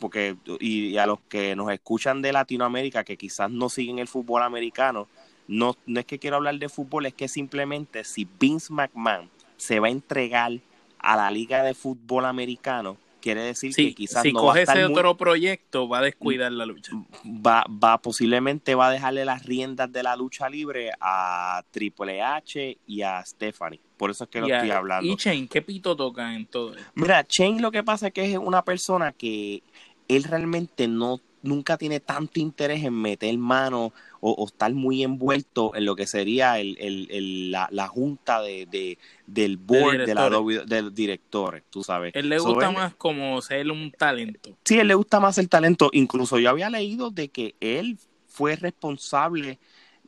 [0.00, 4.42] Porque, y, a los que nos escuchan de Latinoamérica, que quizás no siguen el fútbol
[4.42, 5.08] americano,
[5.46, 9.80] no, no es que quiero hablar de fútbol, es que simplemente si Vince McMahon se
[9.80, 10.52] va a entregar
[10.98, 15.88] a la liga de fútbol americano, quiere decir que quizás si coge ese otro proyecto
[15.88, 16.92] va a descuidar la lucha.
[17.24, 22.78] Va va posiblemente va a dejarle las riendas de la lucha libre a Triple H
[22.86, 23.80] y a Stephanie.
[23.96, 25.10] Por eso es que lo estoy hablando.
[25.10, 26.84] y Chain qué pito toca en todo esto?
[26.96, 29.62] mira Chain lo que pasa es que es una persona que
[30.08, 35.84] él realmente no nunca tiene tanto interés en meter mano o, estar muy envuelto en
[35.84, 40.30] lo que sería el, el, la, la, junta de, de del board de, la
[40.64, 42.12] del directores, tú sabes.
[42.16, 44.56] Él le gusta más como ser un talento.
[44.64, 45.90] Sí, él le gusta más el talento.
[45.92, 49.58] Incluso yo había leído de que él fue responsable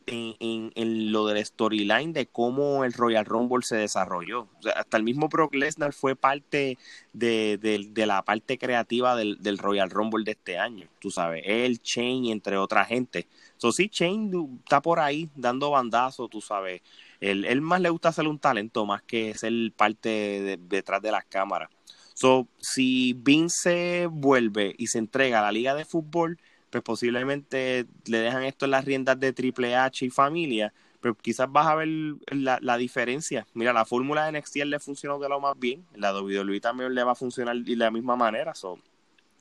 [0.06, 4.48] en, en, lo del storyline de cómo el Royal Rumble se desarrolló.
[4.74, 6.78] hasta el mismo Brock Lesnar fue parte
[7.12, 10.86] de, de, la parte creativa del, del, Royal Rumble de este año.
[11.00, 13.26] Tú sabes, él, Shane, entre otra gente.
[13.56, 16.82] So, sí, Shane está por ahí dando bandazos, tú sabes.
[17.20, 21.24] Él, él, más le gusta hacer un talento más que ser parte detrás de las
[21.24, 21.70] cámaras.
[22.14, 26.38] So, si Vince vuelve y se entrega a la liga de fútbol,
[26.82, 31.50] pues posiblemente le dejan esto en las riendas de Triple H y familia, pero quizás
[31.50, 31.88] vas a ver
[32.30, 33.46] la, diferencia.
[33.54, 37.02] Mira, la fórmula de NXT le funcionó de lo más bien, la WWE también le
[37.02, 38.54] va a funcionar de la misma manera.
[38.54, 38.78] So.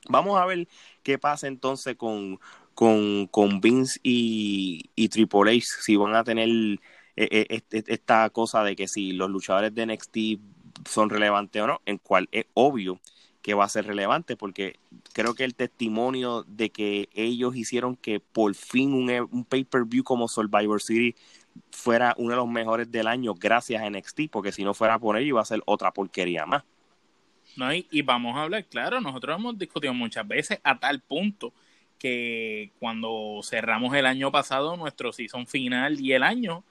[0.08, 0.68] Vamos a ver
[1.04, 2.40] qué pasa entonces con,
[2.74, 6.48] con, con Vince y, y Triple H, si van a tener
[7.18, 10.18] eh, eh, esta cosa de que si los luchadores de NXT
[10.90, 13.00] son relevantes o no, en cual es obvio
[13.46, 14.80] que va a ser relevante porque
[15.14, 20.28] creo que el testimonio de que ellos hicieron que por fin un, un pay-per-view como
[20.28, 21.16] Survivor City
[21.70, 25.16] fuera uno de los mejores del año gracias a NXT, porque si no fuera por
[25.16, 26.64] ello iba a ser otra porquería más.
[27.56, 31.54] No, y, y vamos a hablar, claro, nosotros hemos discutido muchas veces a tal punto
[32.00, 36.64] que cuando cerramos el año pasado nuestro season final y el año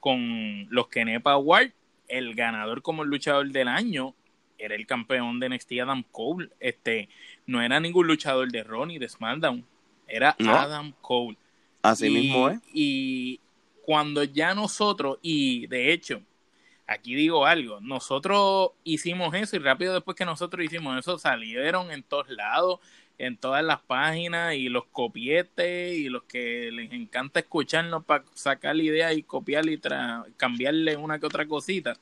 [0.00, 1.72] con los Kenepa Award,
[2.08, 4.14] el ganador como el luchador del año
[4.64, 6.50] era el campeón de NXT Adam Cole.
[6.60, 7.08] Este,
[7.46, 9.64] no era ningún luchador de Ronnie de SmackDown,
[10.06, 11.36] era Adam Cole.
[11.82, 12.60] Así mismo es.
[12.72, 13.40] Y
[13.84, 16.22] cuando ya nosotros, y de hecho,
[16.86, 22.02] aquí digo algo, nosotros hicimos eso y rápido después que nosotros hicimos eso salieron en
[22.02, 22.78] todos lados,
[23.18, 28.76] en todas las páginas y los copietes y los que les encanta escucharnos para sacar
[28.76, 29.80] la idea y copiar y
[30.36, 31.94] cambiarle una que otra cosita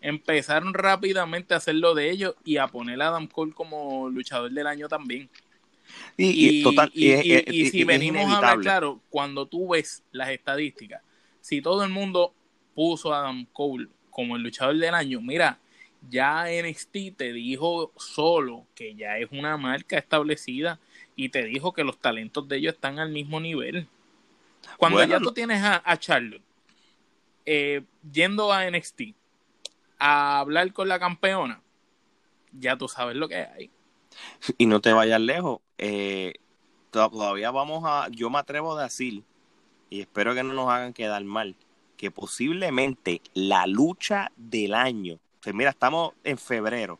[0.00, 4.50] empezaron rápidamente a hacer lo de ellos y a poner a Adam Cole como luchador
[4.50, 5.28] del año también.
[6.16, 6.62] Y,
[7.70, 11.02] si venimos a hablar, claro, cuando tú ves las estadísticas,
[11.40, 12.34] si todo el mundo
[12.74, 15.58] puso a Adam Cole como el luchador del año, mira,
[16.08, 20.78] ya NXT te dijo solo que ya es una marca establecida
[21.16, 23.86] y te dijo que los talentos de ellos están al mismo nivel.
[24.78, 26.42] Cuando ya tú tienes a, Charlotte
[27.44, 29.14] eh, yendo a NXT,
[30.00, 31.62] a hablar con la campeona,
[32.52, 33.70] ya tú sabes lo que hay.
[34.58, 35.60] Y no te vayas lejos.
[35.78, 36.34] Eh,
[36.90, 39.22] todavía vamos a, yo me atrevo a decir,
[39.90, 41.54] y espero que no nos hagan quedar mal,
[41.96, 46.98] que posiblemente la lucha del año, pues mira, estamos en febrero,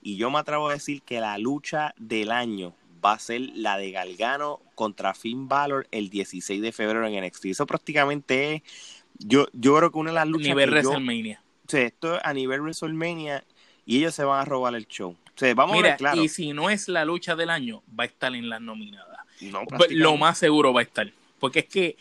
[0.00, 2.74] y yo me atrevo a decir que la lucha del año
[3.04, 7.46] va a ser la de Galgano contra Finn Balor el 16 de febrero en NXT.
[7.46, 8.62] Eso prácticamente es,
[9.18, 10.48] yo, yo creo que una de las luchas...
[10.48, 11.42] Nivel WrestleMania
[11.74, 13.44] esto es a nivel WrestleMania
[13.84, 15.16] y ellos se van a robar el show.
[15.54, 16.22] vamos a ver, claro.
[16.22, 19.18] Y si no es la lucha del año, va a estar en las nominadas.
[19.76, 21.10] Pues, lo más seguro va a estar.
[21.38, 21.96] Porque es que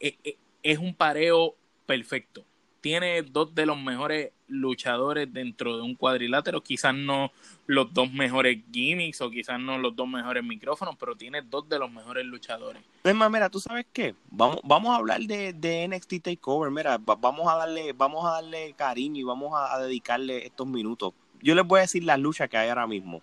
[0.00, 2.44] eh, eh, es un pareo perfecto.
[2.80, 7.32] Tiene dos de los mejores luchadores dentro de un cuadrilátero, quizás no
[7.66, 11.78] los dos mejores gimmicks o quizás no los dos mejores micrófonos, pero tiene dos de
[11.78, 12.82] los mejores luchadores.
[13.04, 16.98] Es más, mira, tú sabes qué, vamos, vamos a hablar de, de NXT Takeover, mira,
[16.98, 21.12] vamos a darle, vamos a darle cariño y vamos a, dedicarle estos minutos.
[21.42, 23.22] Yo les voy a decir la lucha que hay ahora mismo.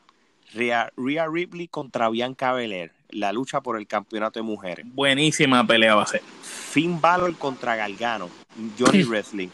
[0.54, 4.86] Rhea, Ripley contra Bianca Belair, la lucha por el campeonato de mujeres.
[4.90, 6.22] Buenísima pelea va a ser.
[6.42, 8.30] Finn Balor contra Galgano,
[8.78, 9.50] Johnny Wrestling,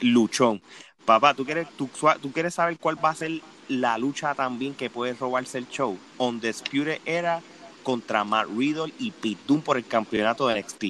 [0.00, 0.62] luchón.
[1.06, 1.88] Papá, ¿tú quieres, tú,
[2.20, 5.96] tú quieres saber cuál va a ser la lucha también que puede robarse el show.
[6.18, 7.40] On Disputed era
[7.82, 10.84] contra Matt Riddle y Pete Dunne por el campeonato de NXT.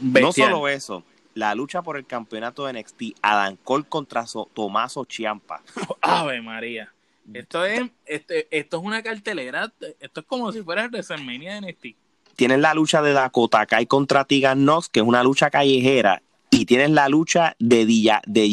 [0.00, 1.02] No solo eso,
[1.34, 5.62] la lucha por el campeonato de NXT, Adam Cole contra Tomaso Chiampa.
[6.00, 6.92] Ave María.
[7.32, 11.72] Esto es, este, esto es una cartelera, esto es como si fuera el WrestleMania de
[11.72, 11.86] NXT.
[12.36, 16.20] Tienes la lucha de Dakota Kai contra Tegan Nox, que es una lucha callejera,
[16.54, 18.48] y tienes la lucha de, Dilla, de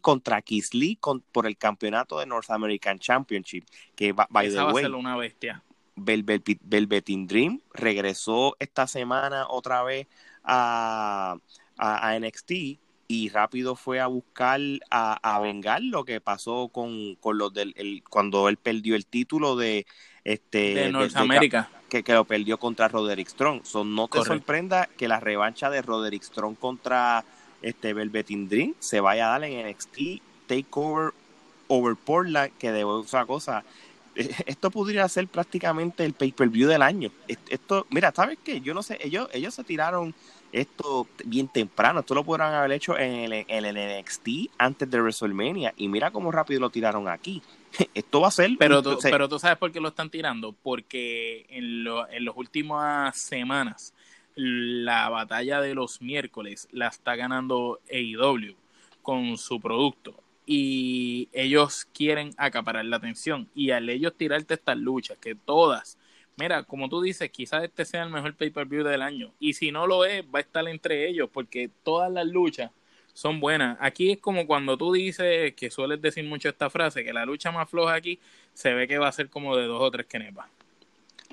[0.00, 0.98] contra Keith Lee
[1.32, 4.96] por el campeonato de North American Championship, que by Esa the va way, a ser
[4.96, 5.62] una bestia.
[5.96, 6.60] Velvet,
[7.26, 10.06] Dream regresó esta semana otra vez
[10.44, 11.36] a,
[11.78, 12.52] a, NXT
[13.08, 17.74] y rápido fue a buscar a, a vengar lo que pasó con, con los del
[17.76, 19.86] el, cuando él perdió el título de
[20.24, 23.62] este de Norteamérica que, que, lo perdió contra Roderick Strong.
[23.84, 27.24] no te sorprenda que la revancha de Roderick Strong contra
[27.62, 31.12] este Velvet in Dream se vaya a dar en NXT Takeover
[31.68, 33.64] over Portland, que de otra cosa
[34.46, 37.10] esto podría ser prácticamente el pay-per-view del año.
[37.28, 38.60] Esto, mira, ¿sabes qué?
[38.60, 40.14] Yo no sé, ellos, ellos se tiraron
[40.60, 42.00] esto bien temprano.
[42.00, 44.28] Esto lo podrán haber hecho en el, en el NXT
[44.58, 45.74] antes de WrestleMania.
[45.76, 47.42] Y mira cómo rápido lo tiraron aquí.
[47.94, 48.50] Esto va a ser.
[48.58, 50.52] Pero tú, pero tú sabes por qué lo están tirando.
[50.52, 53.94] Porque en, lo, en las últimas semanas,
[54.34, 58.54] la batalla de los miércoles la está ganando AEW
[59.02, 60.14] con su producto
[60.46, 65.98] y ellos quieren acaparar la atención y al ellos tirarte estas luchas que todas
[66.36, 69.32] mira como tú dices quizás este sea el mejor pay per view del año.
[69.38, 72.70] Y si no lo es va a estar entre ellos porque todas las luchas
[73.12, 73.78] son buenas.
[73.80, 77.50] Aquí es como cuando tú dices que sueles decir mucho esta frase que la lucha
[77.50, 78.18] más floja aquí
[78.52, 80.46] se ve que va a ser como de dos o tres kenepas.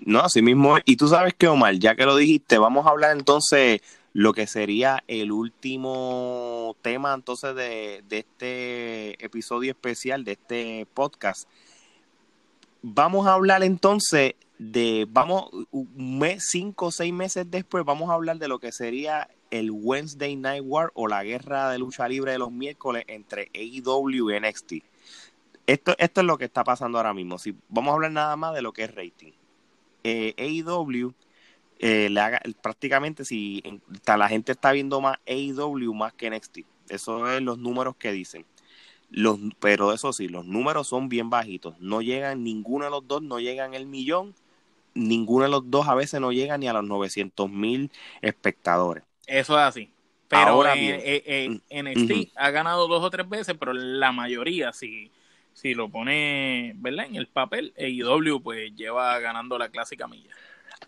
[0.05, 3.15] No así mismo y tú sabes que Omar ya que lo dijiste vamos a hablar
[3.15, 3.81] entonces
[4.13, 11.49] lo que sería el último tema entonces de, este episodio especial, de este podcast.
[12.83, 18.13] Vamos a hablar entonces de, vamos, un mes, cinco o seis meses después, vamos a
[18.13, 22.31] hablar de lo que sería el Wednesday Night War o la guerra de lucha libre
[22.31, 24.73] de los miércoles entre AEW y NXT.
[25.67, 27.37] Esto, esto es lo que está pasando ahora mismo.
[27.37, 29.31] Si vamos a hablar nada más de lo que es rating.
[30.03, 31.13] Eh, AEW
[31.79, 33.63] eh, le haga, prácticamente si
[34.05, 36.59] la gente está viendo más AEW más que NXT.
[36.89, 38.45] Eso es los números que dicen.
[39.09, 41.79] Los, pero eso sí, los números son bien bajitos.
[41.79, 44.33] No llegan, ninguno de los dos no llegan el millón.
[44.93, 47.91] Ninguno de los dos a veces no llega ni a los 900 mil
[48.21, 49.03] espectadores.
[49.25, 49.91] Eso es así.
[50.27, 55.11] Pero Ahora eh, eh, NXT ha ganado dos o tres veces, pero la mayoría, si,
[55.53, 57.05] si lo pone ¿verdad?
[57.05, 60.31] en el papel, AEW pues lleva ganando la clásica milla.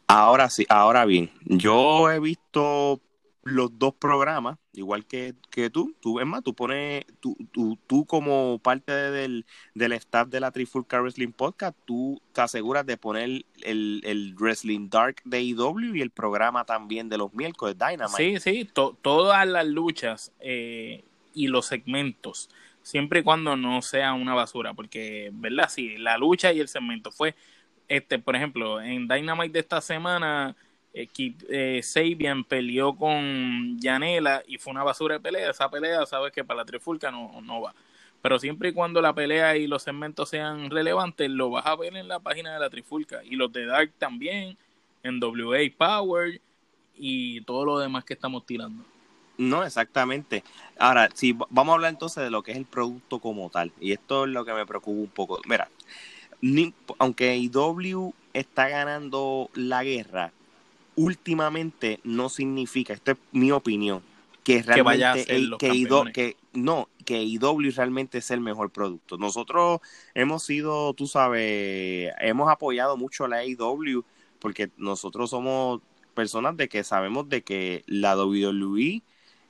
[0.08, 3.02] Ahora sí, ahora bien, yo he visto
[3.46, 8.06] los dos programas, igual que, que tú, tú, es más, tú pones, tú, tú, tú
[8.06, 13.46] como parte del, del staff de la Trifulca Wrestling Podcast, tú te aseguras de poner
[13.64, 18.40] el, el Wrestling Dark de IW y el programa también de los miércoles Sí, Dynamite.
[18.40, 18.66] sí,
[19.02, 22.50] todas las luchas eh, y los segmentos,
[22.84, 25.70] siempre y cuando no sea una basura, porque, ¿verdad?
[25.70, 27.36] Sí, la lucha y el segmento fue
[27.88, 30.56] este, por ejemplo, en Dynamite de esta semana,
[30.96, 35.52] eh, Sabian peleó con Yanela y fue una basura de pelea.
[35.52, 37.76] Esa pelea, sabes que para la trifulca no, no va.
[38.22, 41.96] Pero siempre y cuando la pelea y los segmentos sean relevantes, lo vas a ver
[41.96, 43.24] en la página de la trifulca.
[43.24, 44.58] Y los de Dark también,
[45.04, 46.42] en WA Power
[46.98, 48.84] y todo lo demás que estamos tirando.
[49.38, 50.44] No, exactamente.
[50.80, 53.72] Ahora, si vamos a hablar entonces de lo que es el producto como tal.
[53.80, 55.42] Y esto es lo que me preocupa un poco.
[55.46, 55.70] Mira,
[57.00, 60.32] aunque IW está ganando la guerra,
[60.96, 64.02] últimamente no significa, esta es mi opinión,
[64.44, 69.18] que realmente que, que, no, que IW realmente es el mejor producto.
[69.18, 69.80] Nosotros
[70.14, 74.04] hemos sido, tú sabes, hemos apoyado mucho a la IW
[74.40, 75.82] porque nosotros somos
[76.14, 79.02] personas de que sabemos de que la WWE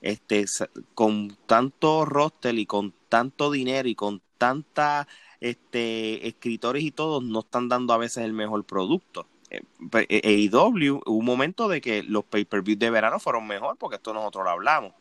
[0.01, 0.45] este
[0.93, 5.07] con tanto roster y con tanto dinero y con tanta
[5.39, 9.27] este, escritores y todos no están dando a veces el mejor producto.
[9.49, 14.13] Eh, AEW, hubo un momento de que los pay-per-views de verano fueron mejor, porque esto
[14.13, 14.93] nosotros lo hablamos.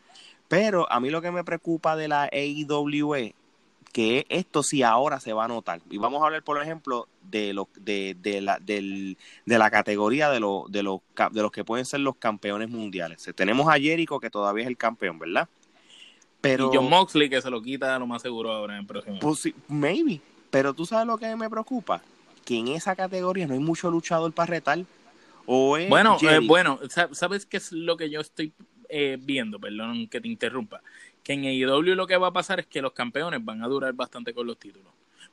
[0.48, 3.34] Pero a mí lo que me preocupa de la AEW es
[3.92, 5.80] que esto sí ahora se va a notar.
[5.88, 9.16] Y vamos a hablar, por ejemplo, de, lo, de, de, la, de
[9.46, 13.24] la categoría de, lo, de, los, de los que pueden ser los campeones mundiales.
[13.36, 15.48] Tenemos a Jericho, que todavía es el campeón, ¿verdad?
[16.40, 19.18] Pero, y John Moxley, que se lo quita lo más seguro ahora en el próximo.
[19.20, 20.20] Pues, maybe.
[20.50, 22.02] Pero tú sabes lo que me preocupa,
[22.44, 24.84] que en esa categoría no hay mucho luchador para retar.
[25.46, 26.78] O bueno, eh, bueno,
[27.12, 28.52] ¿sabes qué es lo que yo estoy
[28.88, 29.58] eh, viendo?
[29.58, 30.82] Perdón que te interrumpa.
[31.22, 33.92] Que en AEW lo que va a pasar es que los campeones van a durar
[33.92, 34.92] bastante con los títulos.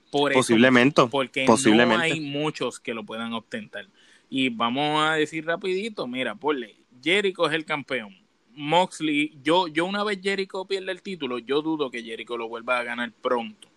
[0.10, 1.08] Por posiblemente.
[1.08, 1.96] porque posiblemente.
[1.96, 3.88] no hay muchos que lo puedan obtener.
[4.30, 8.18] Y vamos a decir rapidito, mira, ponle, Jericho es el campeón,
[8.54, 12.80] Moxley, yo, yo una vez Jericho pierde el título, yo dudo que Jericho lo vuelva
[12.80, 13.71] a ganar pronto.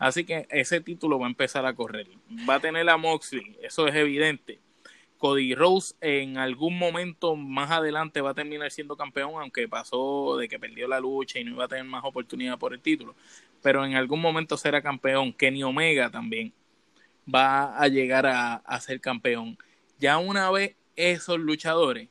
[0.00, 2.06] Así que ese título va a empezar a correr.
[2.48, 4.58] Va a tener a Moxley, eso es evidente.
[5.18, 10.48] Cody Rose en algún momento más adelante va a terminar siendo campeón, aunque pasó de
[10.48, 13.14] que perdió la lucha y no iba a tener más oportunidad por el título.
[13.60, 15.34] Pero en algún momento será campeón.
[15.34, 16.50] Kenny Omega también
[17.32, 19.58] va a llegar a, a ser campeón.
[19.98, 22.08] Ya una vez esos luchadores,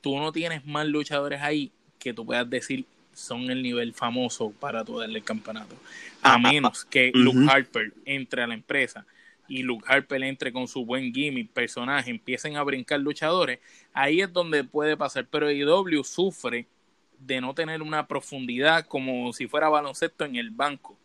[0.00, 1.70] tú no tienes más luchadores ahí
[2.00, 2.86] que tú puedas decir
[3.22, 5.74] son el nivel famoso para darle el campeonato.
[6.22, 9.06] A ah, ah, menos que Luke Harper entre a la empresa
[9.48, 13.60] y Luke Harper entre con su buen gimmick, personaje, empiecen a brincar luchadores,
[13.92, 15.26] ahí es donde puede pasar.
[15.30, 16.66] Pero IW sufre
[17.18, 20.98] de no tener una profundidad como si fuera baloncesto en el banco.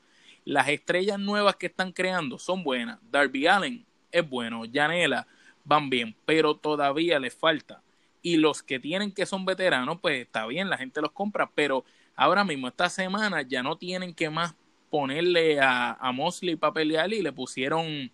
[0.46, 3.00] Las estrellas nuevas que están creando son buenas.
[3.12, 5.28] Darby Allen es bueno, Janela
[5.66, 7.82] van bien, pero todavía les falta.
[8.22, 11.84] Y los que tienen que son veteranos, pues está bien, la gente los compra, pero
[12.18, 14.56] ahora mismo, esta semana, ya no tienen que más
[14.90, 18.12] ponerle a, a Mosley para pelear y le pusieron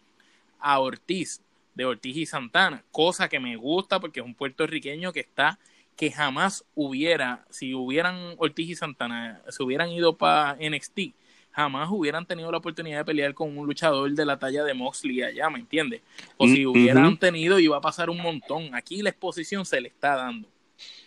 [0.59, 1.41] a Ortiz,
[1.73, 5.57] de Ortiz y Santana, cosa que me gusta porque es un puertorriqueño que está,
[5.95, 10.99] que jamás hubiera, si hubieran Ortiz y Santana, se hubieran ido para NXT,
[11.51, 15.21] jamás hubieran tenido la oportunidad de pelear con un luchador de la talla de Moxley
[15.21, 16.01] allá, ¿me entiendes?
[16.37, 18.73] O si mm, hubieran tenido, iba a pasar un montón.
[18.73, 20.47] Aquí la exposición se le está dando.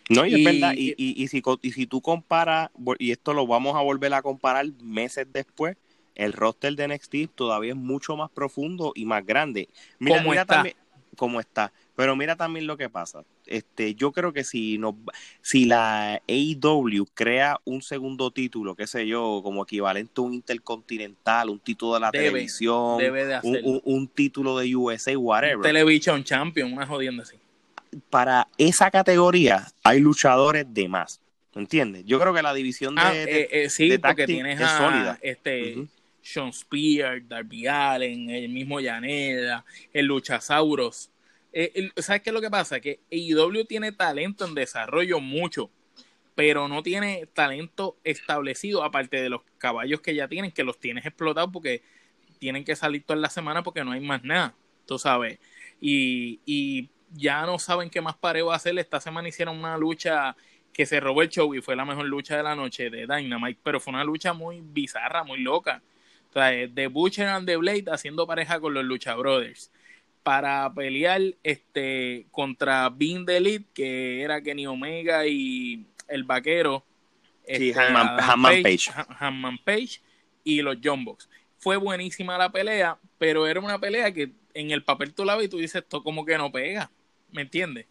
[0.08, 3.46] No, y, es verdad, y, y, y, si, y si tú comparas, y esto lo
[3.46, 5.76] vamos a volver a comparar meses después,
[6.14, 9.68] el roster de NXT todavía es mucho más profundo y más grande.
[9.98, 10.46] Mira, ¿Cómo está?
[10.46, 10.76] También,
[11.16, 11.72] cómo está.
[11.96, 13.24] Pero mira también lo que pasa.
[13.46, 14.98] Este, yo creo que si no,
[15.40, 21.48] si la AEW crea un segundo título, qué sé yo, como equivalente a un intercontinental,
[21.48, 22.98] un título de la televisión,
[23.42, 25.62] un, título de USA, whatever.
[25.62, 27.36] Television Champion, una jodienda así.
[28.10, 31.20] Para esa categoría hay luchadores de más.
[31.54, 32.04] ¿Entiendes?
[32.04, 35.18] Yo creo que la división de, ah, eh, eh, sí, porque tienes es sólida.
[35.22, 35.86] Este,
[36.20, 41.10] sean Spears, Darby Allen, el mismo Yaneda, el Luchasauros.
[41.52, 42.80] Eh, ¿Sabes qué es lo que pasa?
[42.80, 45.70] Que AEW tiene talento en desarrollo mucho,
[46.34, 51.06] pero no tiene talento establecido, aparte de los caballos que ya tienen, que los tienes
[51.06, 51.82] explotados porque
[52.38, 55.38] tienen que salir toda la semana porque no hay más nada, tú sabes.
[55.80, 58.78] Y, y ya no saben qué más pareo hacer.
[58.78, 60.36] Esta semana hicieron una lucha
[60.72, 63.60] que se robó el show y fue la mejor lucha de la noche de Dynamite,
[63.62, 65.82] pero fue una lucha muy bizarra, muy loca
[66.36, 69.70] sea, The Butcher and the Blade haciendo pareja con los Lucha Brothers
[70.22, 76.84] para pelear este contra Bean the Elite, que era Kenny Omega y el vaquero.
[77.46, 78.90] Sí, este, Hanman Page.
[79.20, 80.00] Hanman Page
[80.42, 81.06] y los John
[81.58, 85.46] Fue buenísima la pelea, pero era una pelea que en el papel tú la ves
[85.46, 86.90] y tú dices, esto como que no pega.
[87.36, 87.86] ¿Me entiendes?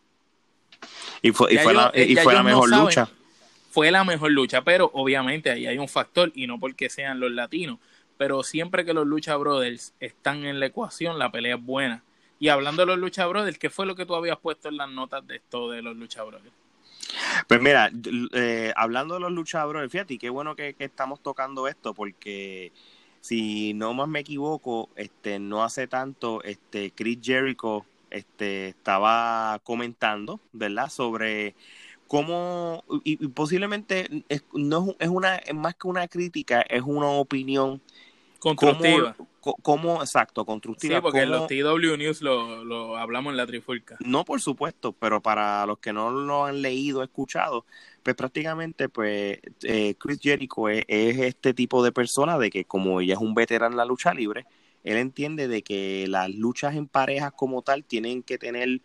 [1.21, 3.07] Y fue, y fue la, y fue la mejor lucha.
[3.71, 7.31] Fue la mejor lucha, pero obviamente ahí hay un factor y no porque sean los
[7.31, 7.79] latinos
[8.17, 12.03] pero siempre que los Lucha Brothers están en la ecuación, la pelea es buena.
[12.39, 14.89] Y hablando de los Lucha Brothers, ¿qué fue lo que tú habías puesto en las
[14.89, 16.53] notas de esto de los Lucha Brothers?
[17.47, 17.89] Pues mira,
[18.33, 22.71] eh, hablando de los Lucha Brothers, fíjate, qué bueno que, estamos tocando esto, porque
[23.21, 27.85] si no más me equivoco, este, no hace tanto, este, Chris Jericho
[28.15, 30.89] este, estaba comentando, ¿verdad?
[30.89, 31.55] Sobre
[32.07, 37.81] cómo, y, posiblemente es, no es, una, es más que una crítica, es una opinión
[38.45, 39.15] Constructiva.
[39.39, 40.97] ¿Cómo, exacto, constructiva?
[40.97, 43.95] Sí, porque en los TW News lo, hablamos en la trifulca.
[43.99, 47.65] No, por supuesto, pero para los que no lo han leído, escuchado,
[48.03, 53.15] pues prácticamente, pues eh, Chris Jericho es, este tipo de persona de que como ella
[53.15, 54.45] es un veterano en la lucha libre,
[54.85, 58.81] él entiende de que las luchas en parejas como tal tienen que tener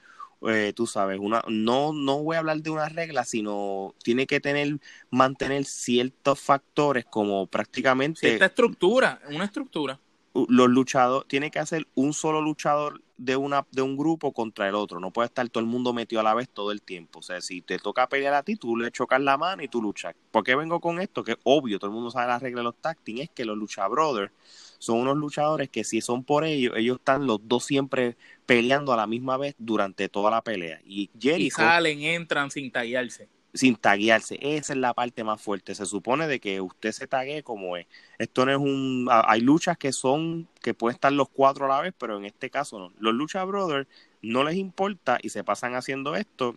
[0.48, 4.40] eh, tú sabes, una, no, no voy a hablar de una regla, sino tiene que
[4.40, 4.80] tener,
[5.11, 8.32] mantener ciertos factores como prácticamente...
[8.32, 10.01] Esta estructura, una estructura.
[10.32, 14.76] Los luchadores, tiene que hacer un solo luchador de, una, de un grupo contra el
[14.76, 17.18] otro, no puede estar todo el mundo metido a la vez todo el tiempo.
[17.18, 19.82] O sea, si te toca pelear a ti, tú le chocas la mano y tú
[19.82, 20.14] luchas.
[20.30, 21.22] ¿Por qué vengo con esto?
[21.22, 23.86] Que obvio, todo el mundo sabe la regla de los tacting, es que los lucha
[23.88, 24.32] brothers
[24.81, 28.16] son unos luchadores que si son por ellos, ellos están los dos siempre
[28.47, 30.81] peleando a la misma vez durante toda la pelea.
[30.87, 33.28] Y, y salen, entran sin taguearse.
[33.53, 35.74] Sin taguearse, esa es la parte más fuerte.
[35.74, 37.87] Se supone de que usted se tague como es.
[38.18, 39.09] Esto no es un.
[39.11, 42.49] Hay luchas que son, que pueden estar los cuatro a la vez, pero en este
[42.49, 42.93] caso no.
[42.99, 43.87] Los Lucha Brothers
[44.22, 46.57] no les importa y se pasan haciendo esto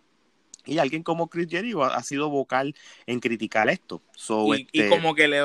[0.66, 2.74] y alguien como Chris Jericho ha, sido vocal
[3.06, 4.02] en criticar esto.
[4.56, 5.40] y, este como que le,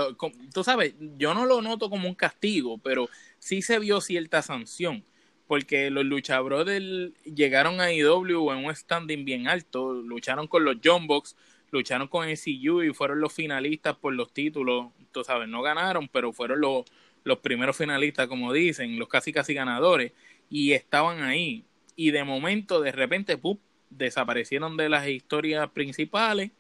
[0.54, 5.04] tú sabes, yo no lo noto como un castigo, pero sí se vio cierta sanción.
[5.48, 10.78] Porque los Lucha Brothers llegaron a IW en un standing bien alto, lucharon con los
[10.84, 11.36] John Box,
[11.72, 16.08] lucharon con el CU y fueron los finalistas por los títulos, tú sabes, no ganaron,
[16.08, 16.86] pero fueron los,
[17.24, 20.12] los primeros finalistas, como dicen, los casi casi ganadores,
[20.52, 21.66] y estaban ahí.
[21.96, 23.60] Y de momento, de repente, ¡pup!
[23.90, 26.52] Desaparecieron de las historias principales,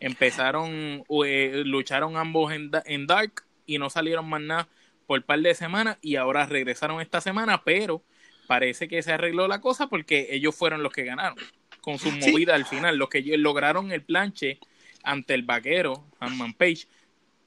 [0.00, 4.68] empezaron, eh, lucharon ambos en, en Dark y no salieron más nada
[5.06, 8.02] por un par de semanas y ahora regresaron esta semana, pero
[8.46, 11.36] parece que se arregló la cosa porque ellos fueron los que ganaron
[11.80, 14.58] con su movida al final, los que lograron el planche
[15.02, 16.86] ante el vaquero, Hanman Page,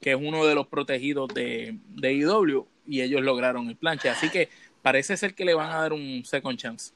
[0.00, 4.08] que es uno de los protegidos de, de IW, y ellos lograron el planche.
[4.08, 4.48] Así que
[4.82, 6.92] parece ser que le van a dar un second chance.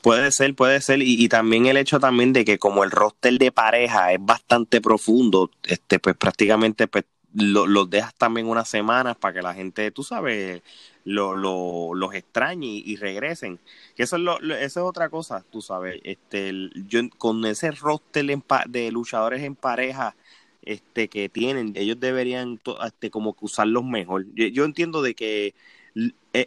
[0.00, 3.52] Puede ser, puede ser, y, también el hecho también de que como el roster de
[3.52, 7.04] pareja es bastante profundo, este, pues prácticamente pues,
[7.34, 10.62] los dejas también unas semanas para que la gente, tú sabes,
[11.04, 13.60] lo, lo, los extrañe y, regresen.
[13.94, 16.00] Que eso es, lo, eso es otra cosa, tú sabes.
[16.02, 16.52] Este,
[16.88, 18.26] yo, con ese roster
[18.66, 20.16] de luchadores en pareja
[20.62, 24.26] este, que tienen, ellos deberían este, como que usarlos mejor.
[24.34, 25.54] Yo, entiendo de que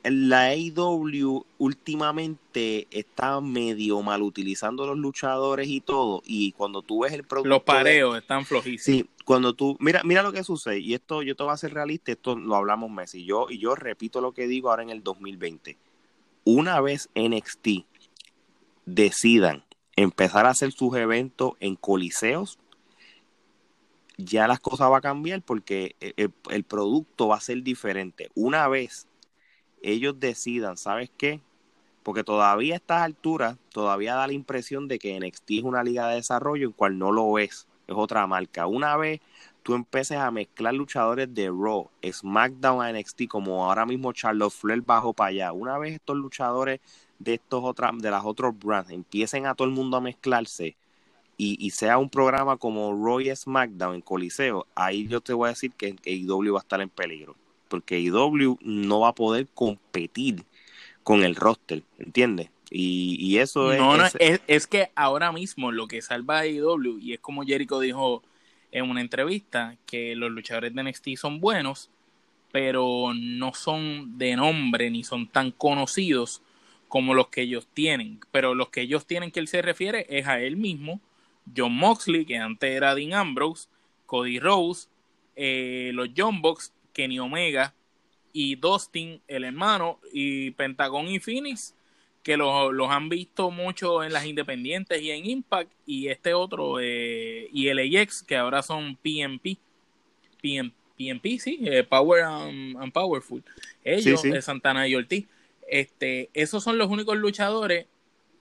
[0.04, 7.14] la AEW últimamente está medio mal utilizando los luchadores y todo y cuando tú ves
[7.14, 8.84] el producto los pareos están flojísimos.
[8.84, 11.72] Sí cuando tú mira mira lo que sucede y esto yo te voy a ser
[11.72, 15.04] realista esto lo hablamos Messi yo y yo repito lo que digo ahora en el
[15.04, 15.78] 2020
[16.46, 17.86] una vez NXT
[18.88, 19.64] decidan
[19.96, 22.58] empezar a hacer sus eventos en coliseos
[24.18, 28.30] ya las cosas va a cambiar porque el, el producto va a ser diferente.
[28.36, 29.08] Una vez
[29.82, 31.42] ellos decidan, ¿sabes qué?
[32.04, 36.08] Porque todavía a estas alturas, todavía da la impresión de que NXT es una liga
[36.08, 38.68] de desarrollo en cual no lo es, es otra marca.
[38.68, 39.22] Una vez
[39.64, 44.82] tú empieces a mezclar luchadores de Raw, SmackDown a NXT, como ahora mismo Charlotte Flair
[44.82, 46.80] bajo para allá, una vez estos luchadores
[47.20, 50.76] de estos otras, de las otros brands empiecen a todo el mundo a mezclarse
[51.42, 55.50] y, sea un programa como Raw y SmackDown en Coliseo, ahí yo te voy a
[55.52, 57.36] decir que, que va a estar en peligro
[57.70, 60.44] porque IW no va a poder competir
[61.04, 62.50] con el roster, ¿entiendes?
[62.72, 67.14] Y, eso es, no, es, es, que ahora mismo lo que salva a IW, y
[67.14, 68.22] es como Jericho dijo
[68.72, 71.90] en una entrevista, que los luchadores de NXT son buenos,
[72.52, 76.42] pero no son de nombre ni son tan conocidos
[76.88, 78.20] como los que ellos tienen.
[78.32, 81.00] Pero los que ellos tienen que él se refiere es a él mismo,
[81.56, 83.68] John Moxley, que antes era Dean Ambrose,
[84.06, 84.88] Cody Rose,
[85.36, 87.74] eh, los John Box Kenny Omega
[88.34, 91.74] y Dustin, el hermano, y Pentagon y Phoenix,
[92.22, 97.48] que los, han visto mucho en las independientes y en Impact, y este otro, eh,
[97.54, 99.58] y LAX, que ahora son PMP.
[100.42, 103.46] PMP, sí, eh, Power and, Powerful.
[103.82, 105.26] Ellos, de Santana y Ortiz.
[105.70, 107.86] Este, esos son los únicos luchadores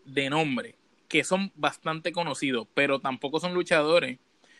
[0.04, 0.74] de nombre
[1.06, 4.18] que son bastante conocidos, pero tampoco son luchadores,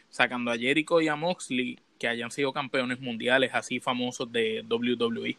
[0.08, 5.36] sacando a Jericho y a Moxley, que hayan sido campeones mundiales así famosos de WWE.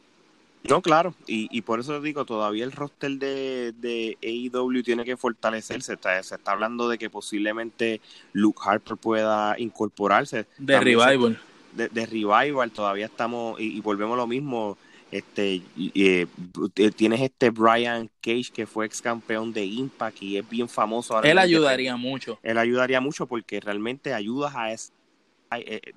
[0.68, 5.16] No, claro, y, y por eso digo, todavía el roster de, de AEW tiene que
[5.16, 5.94] fortalecerse.
[5.94, 8.02] Está, se está hablando de que posiblemente
[8.34, 10.48] Luke Harper pueda incorporarse.
[10.58, 11.40] De Revival.
[11.74, 14.78] de, de, Revival, todavía estamos, y, volvemos a lo mismo.
[15.12, 15.64] Este,
[15.96, 16.28] eh,
[16.96, 21.16] tienes este Brian Cage que fue ex campeón de Impact y es bien famoso.
[21.16, 22.38] Ahora él ayudaría mucho.
[22.44, 24.78] Él ayudaría mucho porque realmente ayudas a, eh,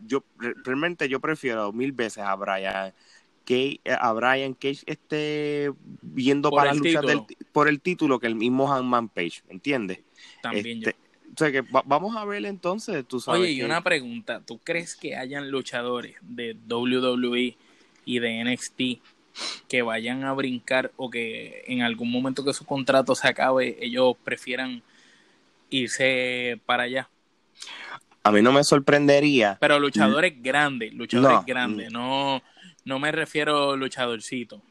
[0.07, 0.25] yo
[0.65, 2.93] realmente yo prefiero mil veces a Brian
[3.45, 7.05] que eh, a Brian Cage esté viendo para luchar
[7.53, 10.01] por el título que el mismo Hanman Page, ¿entiendes?
[10.43, 10.97] También este,
[11.35, 13.41] O sea que vamos a ver entonces, tú sabes.
[13.41, 17.57] Oye, y una pregunta, ¿tú crees que hayan luchadores de WWE
[18.05, 19.03] y de NXT
[19.69, 24.15] que vayan a brincar o que en algún momento que su contrato se acabe ellos
[24.23, 24.83] prefieran
[25.71, 27.09] irse para allá?
[28.23, 29.57] A mí no me sorprendería.
[29.61, 32.43] Pero luchadores grandes, luchadores grandes, no,
[32.85, 34.63] no me refiero a luchadorcito.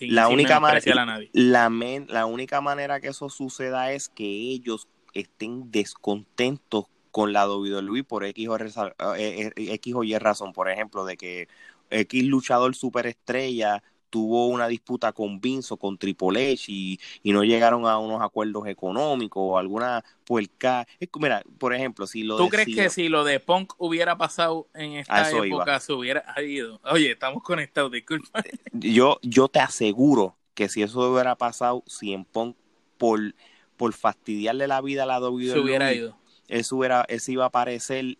[0.00, 1.70] la, única manera, la,
[2.08, 8.24] la única manera que eso suceda es que ellos estén descontentos con la WWE por
[8.24, 8.72] X o, eh,
[9.16, 11.48] eh, X o Y razón, por ejemplo, de que
[11.90, 17.86] X luchador superestrella tuvo una disputa con Vince o con Triple H y, no llegaron
[17.86, 20.86] a unos acuerdos económicos o alguna puerca.
[21.20, 24.94] Mira, por ejemplo, si lo ¿Tú crees que si lo de Punk hubiera pasado en
[24.94, 26.80] esta época, se hubiera ido?
[26.84, 28.42] Oye, estamos conectados, disculpa.
[28.72, 32.56] Yo, yo te aseguro que si eso hubiera pasado, si en Punk
[32.96, 33.34] por,
[33.76, 36.16] por fastidiarle la vida a la WWE, se hubiera ido.
[36.48, 38.16] Eso, hubiera, eso iba a aparecer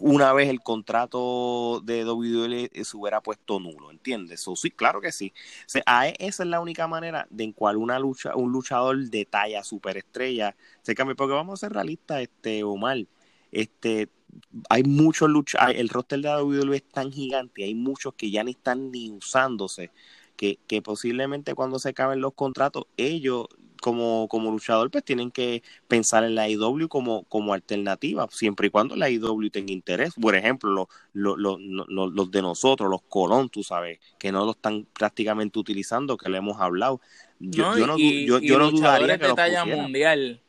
[0.00, 4.44] una vez el contrato de WWE se hubiera puesto nulo, ¿entiendes?
[4.56, 5.32] Sí, claro que sí.
[5.74, 9.62] E, esa es la única manera de en cual una lucha, un luchador de talla
[9.62, 13.06] superestrella se cambia, porque vamos a ser realistas, este Omar,
[13.52, 14.08] este,
[14.68, 18.52] hay muchos luchadores, el roster de WWE es tan gigante, hay muchos que ya ni
[18.52, 19.92] están ni usándose,
[20.36, 23.46] que, que posiblemente cuando se acaben los contratos, ellos
[23.80, 28.70] como, como luchador, pues tienen que pensar en la IW como, como alternativa, siempre y
[28.70, 30.14] cuando la IW tenga interés.
[30.20, 35.58] Por ejemplo, los, los, de nosotros, los Colón, tú sabes, que no lo están prácticamente
[35.58, 37.00] utilizando, que le hemos hablado.
[37.38, 40.40] Yo no, yo, yo, no dudaría que de talla mundial,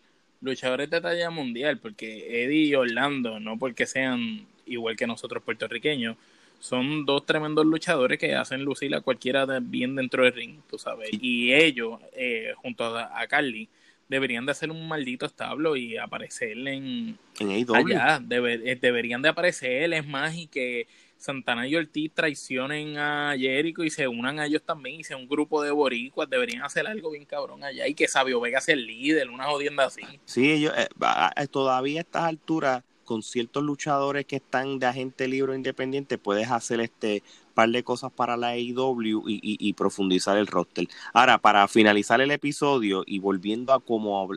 [0.41, 6.17] luchadores de talla mundial, porque Eddie y Orlando, no porque sean igual que nosotros puertorriqueños,
[6.61, 11.09] son dos tremendos luchadores que hacen lucir a cualquiera bien dentro del ring, tú sabes.
[11.11, 13.67] Y ellos, eh, junto a, Carly,
[14.07, 18.21] deberían de hacer un maldito establo y aparecer en, en allá.
[18.29, 20.87] Eh, deberían de aparecer, es más, y que
[21.17, 25.27] Santana y Ortiz traicionen a Jericho y se unan a ellos también y sea un
[25.27, 26.29] grupo de boricuas.
[26.29, 29.85] Deberían hacer algo bien cabrón allá y que Sabio Vega sea el líder, una jodienda
[29.85, 30.03] así.
[30.25, 35.53] Sí, ellos, eh, todavía a estas alturas con ciertos luchadores que están de agente libre
[35.53, 40.87] independiente, puedes hacer este par de cosas para la AEW y, profundizar el roster.
[41.11, 44.29] Ahora, para finalizar el episodio y volviendo a como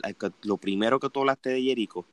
[0.42, 2.04] lo primero que tú hablaste de Jericho,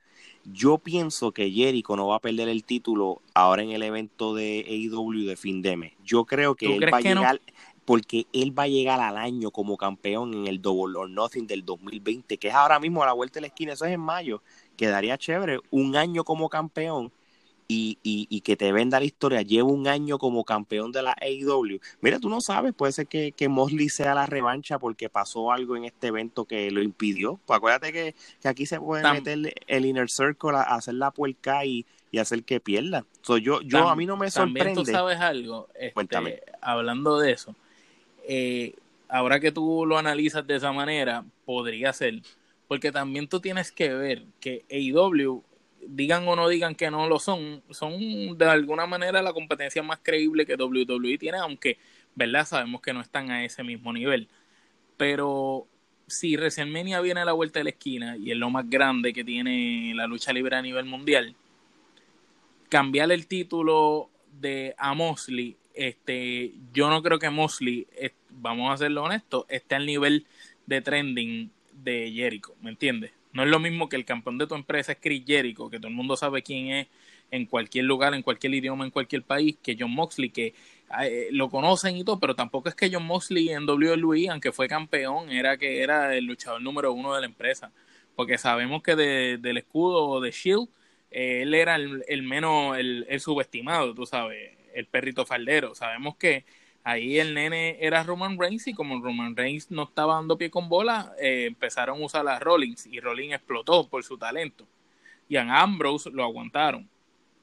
[0.46, 4.64] yo pienso que Jericho no va a perder el título ahora en el evento de
[4.70, 5.94] AEW de fin de mes.
[6.06, 7.42] Yo creo que él va a llegar,
[7.86, 11.66] porque él va a llegar al año como campeón en el Double or Nothing del
[11.66, 14.44] 2020, que es ahora mismo a la vuelta de la esquina, eso es en mayo
[14.82, 17.12] quedaría chévere un año como campeón
[17.68, 19.44] y, y, que te venda la historia.
[19.44, 21.80] Llevo un año como campeón de la AEW.
[22.02, 25.78] Mira, tú no sabes, puede ser que, que Mosley sea la revancha porque pasó algo
[25.78, 27.40] en este evento que lo impidió.
[27.46, 31.86] Pues acuérdate que, aquí se puede meter el Inner Circle a, hacer la puerca y,
[32.10, 33.06] y hacer que pierda.
[33.22, 34.60] So, yo, yo a mí no me sorprende.
[34.62, 37.56] También tú sabes algo, este, hablando de eso,
[38.28, 38.74] eh,
[39.08, 42.22] ahora que tú lo analizas de esa manera, podría ser
[42.72, 45.44] porque también tú tienes que ver que AEW,
[45.90, 50.00] digan o no digan que no lo son, son de alguna manera la competencia más
[50.02, 51.78] creíble que WWE tiene, aunque,
[52.16, 52.46] ¿verdad?
[52.46, 54.30] Sabemos que no están a ese mismo nivel.
[54.96, 55.68] Pero
[56.08, 59.26] si WrestleMania viene a la vuelta de la esquina y es lo más grande que
[59.26, 61.36] tiene la lucha libre a nivel mundial,
[62.70, 64.10] cambiar el título
[64.40, 67.86] de a Mosley, este, yo no creo que Mosley,
[68.30, 70.26] vamos a serlo honestos, esté al nivel
[70.68, 71.52] de trending
[71.84, 73.12] de Jericho, ¿me entiendes?
[73.34, 75.88] No es lo mismo que el campeón de tu empresa es Chris Jericho, que todo
[75.88, 76.88] el mundo sabe quién es
[77.32, 80.54] en cualquier lugar, en cualquier idioma, en cualquier país, que John Moxley, que
[81.02, 84.68] eh, lo conocen y todo, pero tampoco es que John Moxley en WWE, aunque fue
[84.68, 87.72] campeón, era que era el luchador número uno de la empresa.
[88.16, 90.68] Porque sabemos que del escudo de Shield,
[91.12, 95.74] eh, él era el, menos, el, el subestimado, tú sabes, el perrito faldero.
[95.76, 96.44] Sabemos que
[96.84, 100.68] Ahí el nene era Roman Reigns y como Roman Reigns no estaba dando pie con
[100.68, 104.66] bola, eh, empezaron a usar a Rollins y Rollins explotó por su talento.
[105.30, 106.90] Y a Ambrose lo aguantaron.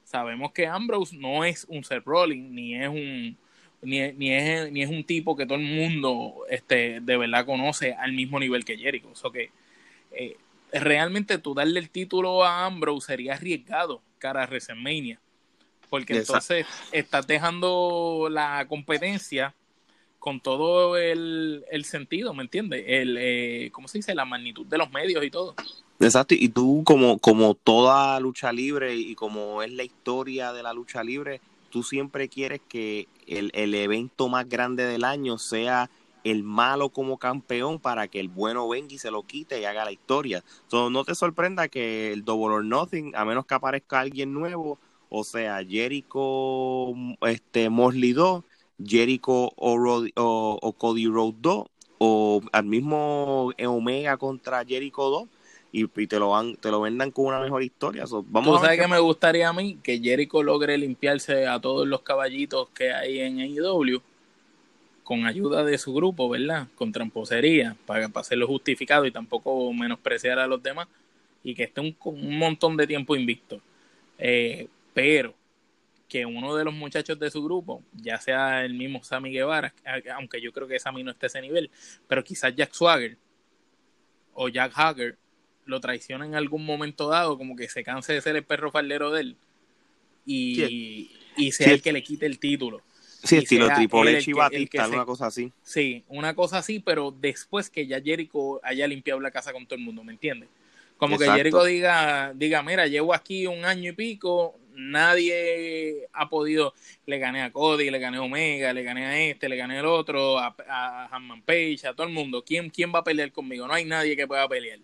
[0.03, 3.37] Sabemos que Ambrose no es un Seth Rollins, ni es un,
[3.81, 8.11] ni, es, ni es un tipo que todo el mundo este, de verdad conoce al
[8.11, 9.09] mismo nivel que Jericho.
[9.23, 9.51] O que
[10.11, 10.35] eh,
[10.73, 15.19] realmente tú darle el título a Ambrose sería arriesgado cara a WrestleMania
[15.89, 19.53] porque entonces estás dejando la competencia
[20.19, 22.83] con todo el, sentido, ¿me entiendes?
[22.87, 24.13] El, eh, ¿Cómo se dice?
[24.13, 25.55] La magnitud de los medios y todo.
[25.99, 30.73] Exacto, y tú como, como toda lucha libre y como es la historia de la
[30.73, 35.89] lucha libre, tú siempre quieres que el, el evento más grande del año sea
[36.23, 39.85] el malo como campeón para que el bueno venga y se lo quite y haga
[39.85, 40.43] la historia.
[40.63, 44.79] Entonces, no te sorprenda que el Double or Nothing, a menos que aparezca alguien nuevo,
[45.09, 48.43] o sea, Jericho este, Mosley 2,
[48.83, 51.65] Jericho o, Cody Rhodes 2,
[51.97, 55.27] o al mismo Omega contra Jericho 2,
[55.71, 58.05] y, te lo van, te lo vendan con una mejor historia.
[58.27, 59.77] vamos ¿Tú sabes que me gustaría a mí?
[59.83, 64.01] Que Jericho logre limpiarse a todos los caballitos que hay en AEW
[65.03, 66.67] con ayuda de su grupo, ¿verdad?
[66.75, 70.87] Con tramposería, para, para hacerlo justificado y tampoco menospreciar a los demás,
[71.43, 73.59] y que esté un, un montón de tiempo invicto.
[74.19, 75.35] Eh, pero
[76.07, 79.73] que uno de los muchachos de su grupo, ya sea el mismo Sammy Guevara,
[80.15, 81.69] aunque yo creo que Sammy no esté a ese nivel,
[82.07, 83.17] pero quizás Jack Swagger
[84.33, 85.17] o Jack Hager
[85.65, 89.11] lo traiciona en algún momento dado, como que se canse de ser el perro faldero
[89.11, 89.37] de él
[90.25, 92.81] y, sea el que le quite el título.
[93.23, 95.51] Sí, estilo Triple H y Batista, una cosa así.
[95.61, 99.75] Sí, una cosa así, pero después que ya Jericho haya limpiado la casa con todo
[99.75, 100.49] el mundo, ¿me entiendes?
[100.97, 106.73] Como que Jericho diga, diga, mira, llevo aquí un año y pico, nadie ha podido,
[107.05, 109.85] le gané a Cody, le gané a Omega, le gané a este, le gané al
[109.85, 112.43] otro, a, a Hanman Page, a todo el mundo.
[112.45, 113.67] ¿Quién, ¿Quién va a pelear conmigo?
[113.67, 114.79] No hay nadie que pueda pelear.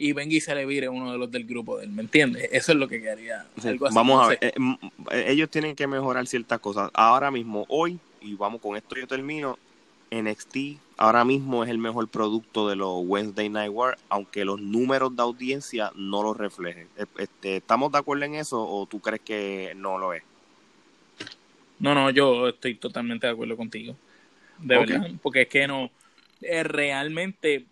[0.00, 2.48] y venga y se le vire uno de los del grupo de él, ¿me entiendes?
[2.52, 3.46] Eso es lo que quería.
[3.92, 4.52] Vamos a ver, eh,
[5.10, 6.88] eh, ellos tienen que mejorar ciertas cosas.
[6.94, 9.58] Ahora mismo, hoy, y vamos con esto yo termino,
[10.10, 15.16] NXT ahora mismo es el mejor producto de los Wednesday Night War, aunque los números
[15.16, 16.88] de audiencia no lo reflejen.
[16.98, 20.22] E, este, ¿Estamos de acuerdo en eso o tú crees que no lo es?
[21.78, 23.96] No, no, yo estoy totalmente de acuerdo contigo.
[24.58, 25.88] De verdad, porque es que no,
[26.42, 27.64] eh, realmente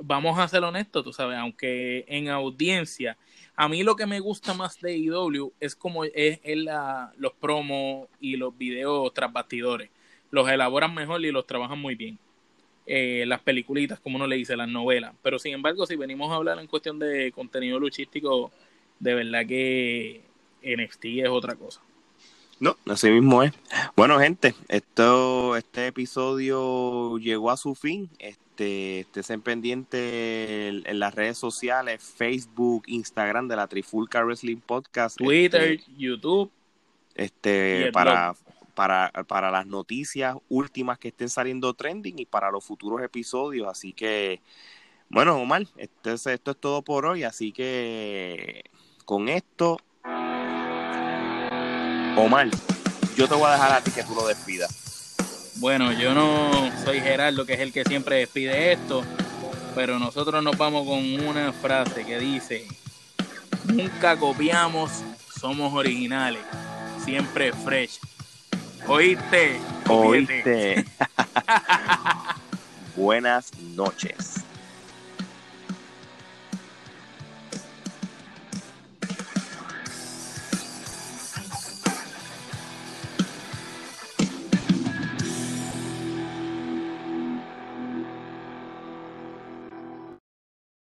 [0.00, 3.18] vamos a ser honestos, tú sabes, aunque en audiencia,
[3.54, 8.08] a mí lo que me gusta más de IW es como es, la, los promos
[8.18, 9.90] y los videos tras bastidores.
[10.30, 12.18] Los elaboran mejor y los trabajan muy bien.
[12.86, 15.12] Eh, las peliculitas, como uno le dice, las novelas.
[15.22, 18.52] Pero sin embargo, si venimos a hablar en cuestión de contenido luchístico,
[19.00, 20.22] de verdad que
[20.62, 21.80] NXT es otra cosa.
[22.58, 23.52] No, así mismo es.
[23.96, 28.08] Bueno, gente, esto, este episodio llegó a su fin.
[28.18, 35.72] Este, estén pendiente en, las redes sociales, Facebook, Instagram de la Trifulca Wrestling Podcast, Twitter,
[35.72, 36.50] este, YouTube,
[37.14, 38.34] este, para,
[38.76, 43.66] para, para las noticias últimas que estén saliendo trending y para los futuros episodios.
[43.68, 44.40] Así que,
[45.08, 47.24] bueno, Omar, esto esto es todo por hoy.
[47.24, 48.64] Así que
[49.04, 49.78] con esto
[52.16, 52.48] Omar,
[53.16, 55.14] yo te voy a dejar a ti que tú lo despidas.
[55.56, 56.50] Bueno, yo no
[56.84, 59.02] soy Gerardo, que es el que siempre despide esto,
[59.74, 62.66] pero nosotros nos vamos con una frase que dice,
[63.64, 64.90] nunca copiamos,
[65.40, 66.42] somos originales,
[67.04, 67.98] siempre fresh.
[68.88, 69.60] ¿Oíste?
[69.88, 70.84] Oíste.
[72.96, 74.45] Buenas noches.